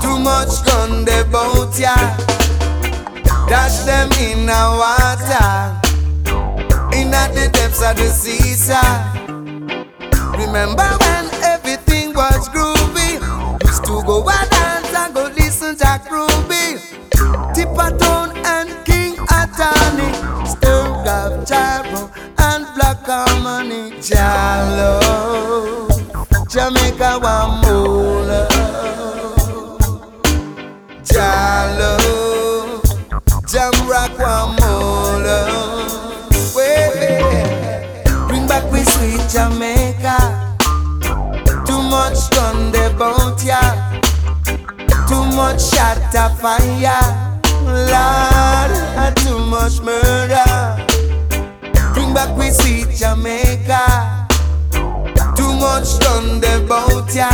Too 0.01 0.19
much 0.19 0.63
gun 0.65 1.03
about 1.07 1.77
ya. 1.79 1.95
Dash 3.53 3.85
them 3.85 4.11
in 4.13 4.47
the 4.47 4.61
water. 4.81 5.77
In 6.97 7.11
the 7.11 7.51
depths 7.53 7.83
of 7.83 7.95
the 7.95 8.09
seaside. 8.09 9.29
Remember 10.41 10.89
when 11.01 11.25
everything 11.43 12.15
was 12.15 12.49
groovy? 12.49 13.21
Used 13.63 13.85
to 13.85 14.01
go 14.07 14.27
and 14.27 14.49
dance 14.49 14.95
and 14.95 15.13
go 15.13 15.25
listen 15.37 15.75
to 15.75 15.85
Groovy. 16.09 16.81
Tipperton 17.53 18.33
and 18.43 18.69
King 18.87 19.17
Atani. 19.27 20.09
Stir 20.47 20.87
of 21.17 21.45
Jaro 21.45 22.09
and 22.39 22.65
Black 22.73 23.05
Harmony. 23.05 23.91
Jalo. 24.01 24.97
Jamaica 26.49 27.19
one 27.19 27.62
Jamaica. 39.33 40.55
Too 41.65 41.81
much 41.89 42.29
gun 42.29 42.69
about 42.69 43.43
ya. 43.43 43.57
Too 45.09 45.25
much 45.33 45.59
shot 45.73 46.13
of 46.13 46.39
fire. 46.39 47.41
Lord, 47.65 49.17
too 49.25 49.39
much 49.49 49.81
murder. 49.81 50.77
Bring 51.95 52.13
back 52.13 52.37
we 52.37 52.51
sweet 52.51 52.89
Jamaica. 52.95 54.27
Too 55.35 55.53
much 55.57 55.97
gun 55.97 56.37
about 56.37 57.09
ya. 57.15 57.31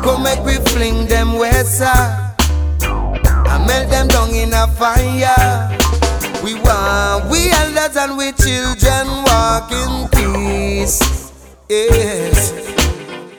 Come 0.00 0.22
make 0.22 0.42
we 0.42 0.54
fling 0.72 1.06
them 1.06 1.34
west. 1.34 1.82
I 1.82 3.62
melt 3.68 3.90
them 3.90 4.08
down 4.08 4.30
in 4.30 4.54
a 4.54 4.66
fire. 4.68 5.68
We 6.42 6.54
want 6.54 7.28
we 7.28 7.50
elders 7.50 7.96
and 7.98 8.16
we 8.16 8.32
children 8.32 9.06
walk 9.28 9.70
Yes. 11.68 12.52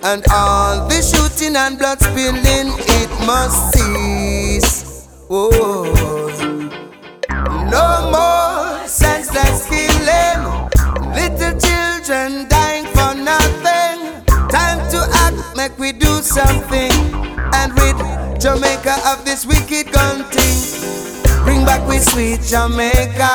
And 0.03 0.21
all 0.31 0.85
the 0.89 1.01
shooting 1.01 1.55
and 1.55 1.79
blood 1.79 1.97
spilling, 1.99 2.75
it 2.75 3.09
must 3.25 3.71
cease. 3.71 5.07
Oh. 5.29 5.85
No 7.71 8.11
more 8.11 8.85
senseless 8.85 9.65
killing. 9.69 10.43
Little 11.15 11.55
children 11.57 12.49
dying 12.49 12.85
for 12.87 13.15
nothing. 13.15 14.23
Time 14.49 14.79
to 14.91 15.07
act, 15.23 15.55
make 15.55 15.77
we 15.79 15.93
do 15.93 16.19
something. 16.21 16.91
And 17.55 17.71
rid 17.79 18.41
Jamaica 18.41 18.97
of 19.07 19.23
this 19.23 19.45
wicked 19.45 19.93
gun 19.93 20.25
thing. 20.25 21.43
Bring 21.45 21.63
back 21.63 21.87
we 21.87 21.99
sweet 21.99 22.41
Jamaica. 22.41 23.31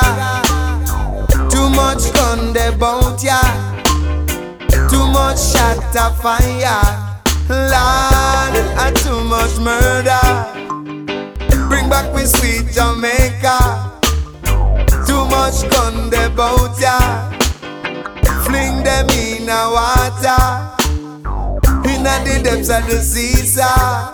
Too 1.49 1.69
much 1.71 2.13
gun 2.13 2.51
about 2.51 3.23
ya. 3.23 3.41
Too 4.93 5.07
much 5.09 5.39
shot 5.41 5.95
of 5.97 6.21
fire. 6.21 6.85
Lord, 7.49 8.55
and 8.77 8.95
too 8.97 9.23
much 9.25 9.57
murder. 9.59 10.21
Bring 11.67 11.89
back 11.89 12.13
with 12.13 12.29
sweet 12.29 12.71
Jamaica. 12.71 13.57
Too 15.07 15.25
much 15.25 15.67
gun 15.71 16.13
about 16.13 16.79
ya. 16.79 16.99
Fling 18.45 18.83
them 18.83 19.09
in 19.09 19.49
a 19.49 19.61
water. 19.73 20.69
In 21.89 22.03
the 22.03 22.41
depths 22.43 22.69
of 22.69 22.85
the 22.87 23.01
seesaw. 23.01 24.13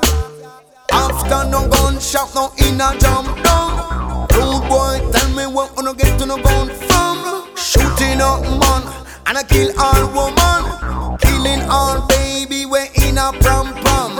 After 0.92 1.50
no 1.50 1.68
gunshot, 1.68 2.34
no 2.36 2.52
in 2.58 2.80
a 2.80 2.98
jump 3.00 3.44
down. 3.44 4.28
Rude 4.34 4.68
boy, 4.70 5.00
tell 5.12 5.30
me 5.36 5.46
what 5.54 5.76
wanna 5.76 5.94
get 5.94 6.18
to 6.20 6.26
no 6.26 6.38
gun 6.38 6.70
from. 6.70 7.18
Shooting 7.56 8.22
up 8.22 8.42
man, 8.42 8.84
and 9.30 9.38
I 9.38 9.44
kill 9.44 9.70
all 9.78 10.10
woman, 10.10 11.18
killing 11.20 11.62
all 11.70 12.02
baby, 12.08 12.66
we 12.66 12.90
in 13.06 13.20
a 13.20 13.32
prom 13.32 13.76
prom. 13.76 14.18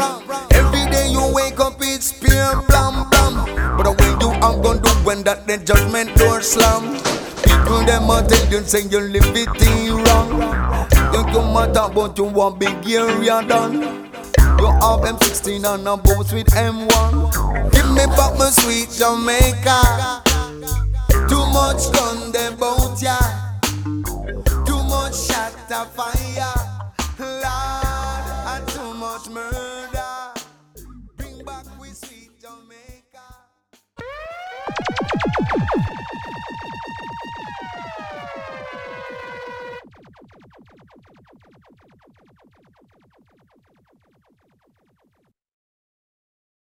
Every 0.52 0.86
day 0.92 1.10
you 1.10 1.34
wake 1.34 1.60
up, 1.60 1.78
it's 1.80 2.14
pure 2.14 2.62
blam 2.68 3.10
blam. 3.10 3.34
But 3.76 3.88
I 3.88 3.90
will 3.90 4.20
do, 4.20 4.30
I'm 4.30 4.62
gonna 4.62 4.80
do 4.80 4.92
when 5.02 5.24
that 5.24 5.48
the 5.48 5.58
judgment 5.58 6.16
door 6.16 6.44
slam. 6.44 7.02
People 7.42 7.84
them 7.86 8.12
are 8.12 8.22
tell 8.22 8.52
you 8.52 8.62
say 8.62 8.84
you 8.84 9.00
live 9.00 9.34
it 9.34 9.50
wrong. 9.90 10.30
You 11.12 11.24
come 11.34 11.58
out 11.58 11.72
about 11.72 12.16
you 12.16 12.26
want 12.26 12.60
big 12.60 12.78
area 12.88 13.42
done. 13.48 13.82
You 14.62 14.68
have 14.78 15.10
M16 15.10 15.66
and 15.74 15.88
a 15.88 15.98
boat 15.98 16.32
with 16.32 16.54
M1. 16.54 17.72
Give 17.72 17.90
me 17.98 18.06
back 18.14 18.38
my 18.38 18.52
sweet 18.52 18.92
Jamaica. 18.92 20.22
Too 21.28 21.46
much 21.50 21.92
gun, 21.94 22.32
they 22.32 22.54
both. 22.54 23.02
Yeah 23.02 23.39
not 25.70 25.88
a 25.88 25.90
fire, 25.92 26.54
Lord, 27.20 27.46
and 28.48 28.68
too 28.70 28.94
much 28.96 29.30
mercy. 29.30 29.79